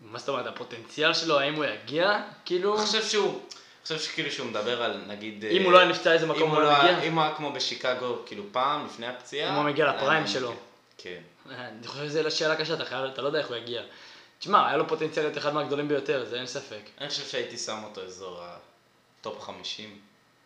מה 0.00 0.18
זאת 0.18 0.28
אומרת, 0.28 0.46
הפוטנציאל 0.46 1.14
שלו, 1.14 1.38
האם 1.38 1.54
הוא 1.54 1.64
יגיע? 1.64 2.22
כאילו, 2.44 2.76
אני 2.78 2.86
חושב 2.86 3.04
שהוא, 3.04 3.30
אני 3.30 3.82
חושב 3.82 3.98
שכאילו 3.98 4.30
שהוא 4.30 4.46
מדבר 4.46 4.82
על 4.82 5.00
נגיד... 5.06 5.44
אם 5.44 5.60
אה, 5.60 5.64
הוא 5.64 5.72
לא 5.72 5.78
היה 5.78 5.88
נפצע, 5.88 6.12
איזה 6.12 6.26
מקום 6.26 6.50
הוא 6.50 6.60
לא 6.60 6.78
מגיע? 6.78 7.02
אם 7.02 7.14
הוא 7.14 7.22
היה 7.22 7.34
כמו 7.34 7.52
בשיקגו, 7.52 8.18
כאילו 8.26 8.44
פעם, 8.52 8.86
לפני 8.86 9.06
הפציעה... 9.06 9.50
אם 9.50 9.54
הוא 9.54 9.64
מגיע 9.64 9.84
היה 9.84 9.96
לפריים. 9.96 10.26
שלו. 10.26 10.54
כן. 10.98 11.20
אה, 11.50 11.68
אני 11.68 11.86
חושב 11.86 12.04
שזו 12.08 12.36
שאלה 12.36 12.56
קשה, 12.56 12.74
אתה 12.74 13.22
לא 13.22 13.26
יודע 13.26 13.38
איך 13.38 13.48
הוא 13.48 13.56
יגיע. 13.56 13.82
תשמע, 14.38 14.68
היה 14.68 14.76
לו 14.76 14.88
פוטנציאל 14.88 15.24
להיות 15.24 15.38
אחד 15.38 15.54
מהגדולים 15.54 15.88
ביותר, 15.88 16.24
זה 16.24 16.36
אין 16.36 16.46
ספק. 16.46 16.82
אני 17.00 17.08
חושב 17.08 17.22
שהייתי 17.22 17.56
שם 17.56 17.78
אותו 17.84 18.02
אזור 18.02 18.42
ה 19.20 19.25
top 19.25 19.40
50. 19.40 19.98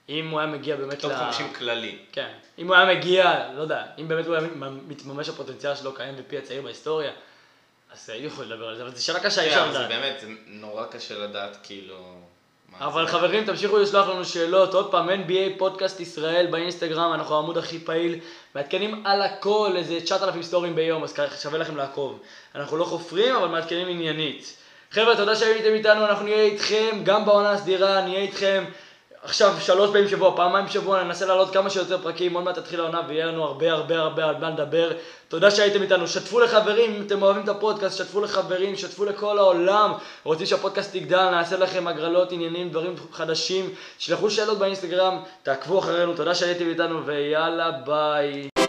אם 0.09 0.31
הוא 0.31 0.41
היה 0.41 0.49
מגיע 0.49 0.77
באמת 0.77 1.01
top 1.01 1.13
50 1.13 1.53
כללי. 1.53 1.99
כן. 2.13 2.33
אם 2.59 2.67
הוא 2.67 2.75
היה 2.77 2.95
מגיע, 2.95 3.49
לא 3.57 3.63
יודע, 3.63 3.87
אם 3.99 4.09
באמת 4.09 4.27
הוא 4.27 4.35
היה 4.35 4.49
מתממש 4.89 5.29
הפוטנציאל 5.29 5.75
שלו 5.75 5.95
קיים 5.95 6.17
בפי 6.17 6.39
הצעיר 6.39 6.63
בהיסטוריה, 6.63 7.13
אז 7.93 8.11
היינו 8.11 8.27
יכולים 8.27 8.51
לדבר 8.51 8.69
על 8.69 8.77
זה, 8.77 8.83
אבל 8.83 8.95
זו 8.95 9.05
שאלה 9.05 9.21
קשה, 9.21 9.43
אי 9.43 9.49
אפשר 9.49 9.63
אבל 9.63 9.73
זה 9.73 9.79
לדעת. 9.79 9.89
באמת, 9.91 10.21
זה 10.21 10.27
נורא 10.47 10.87
קשה 10.87 11.19
לדעת 11.19 11.57
כאילו... 11.63 12.15
אבל. 12.81 13.07
חברים, 13.07 13.45
תמשיכו 13.45 13.79
לשלוח 13.79 14.09
לנו 14.09 14.25
שאלות. 14.25 14.75
עוד 14.75 14.91
פעם, 14.91 15.11
NBA 15.11 15.59
פודקאסט 15.59 16.01
ישראל 16.01 16.47
באינסטגרם, 16.47 17.13
אנחנו 17.13 17.35
העמוד 17.35 17.59
הכי 17.59 17.79
פעיל. 17.79 18.19
מעדכנים 18.55 19.07
על 19.07 19.23
הכל, 19.23 19.73
איזה 19.77 20.01
9,000 20.01 20.43
סטורים 20.43 20.75
ביום, 20.75 21.05
אז 21.05 21.15
שווה 21.43 21.59
לכם 21.59 21.77
לעקוב. 21.77 22.21
אנחנו 22.55 22.77
לא 22.77 22.85
חופרים, 22.85 23.37
אבל 23.37 23.49
מעדכנים 23.49 23.89
עניינית. 23.89 24.57
חבר'ה, 24.91 25.17
תודה 25.17 25.37
שהייתם 25.37 25.75
איתנו, 25.75 26.07
אנחנו 26.07 26.25
נהיה 26.25 26.43
איתכם 26.43 27.01
גם 27.05 27.25
בעונה 27.25 27.51
הסדירה, 27.51 28.01
נהיה 28.01 28.21
איתכם 28.21 28.65
עכשיו 29.23 29.55
שלוש 29.61 29.91
פעמים 29.91 30.05
בשבוע, 30.05 30.37
פעמיים 30.37 30.67
בשבוע, 30.67 31.03
ננסה 31.03 31.27
לעלות 31.27 31.53
כמה 31.53 31.71
שיותר 31.71 32.03
פרקים, 32.03 32.35
עוד 32.35 32.45
מעט 32.45 32.59
תתחיל 32.59 32.81
העונה 32.81 33.01
ויהיה 33.09 33.27
לנו 33.27 33.45
הרבה 33.45 33.73
הרבה 33.73 33.99
הרבה 33.99 34.25
על 34.25 34.37
מה 34.37 34.51
לדבר. 34.51 34.93
תודה 35.31 35.51
שהייתם 35.51 35.83
איתנו, 35.83 36.09
שתפו 36.09 36.41
לחברים, 36.41 36.95
אם 36.95 37.03
אתם 37.07 37.23
אוהבים 37.23 37.45
את 37.45 37.49
הפודקאסט, 37.49 37.99
שתפו 37.99 38.21
לחברים, 38.21 38.77
שתפו 38.77 39.05
לכל 39.05 39.39
העולם. 39.39 39.93
רוצים 40.23 40.47
שהפודקאסט 40.47 40.95
יגדל, 40.95 41.31
נעשה 41.31 41.57
לכם 41.57 41.87
הגרלות, 41.87 42.33
עניינים, 42.33 42.71
דברים 42.71 42.95
חדשים. 43.13 43.71
שלחו 43.99 44.31
שאלות 44.31 44.59
באינסטגרם, 44.59 45.23
תעקבו 45.43 45.79
אחרינו, 45.79 46.15
תודה 46.15 46.35
שהייתם 46.35 46.69
איתנו 46.69 47.07
ויאללה 47.07 47.71
ביי. 47.71 48.60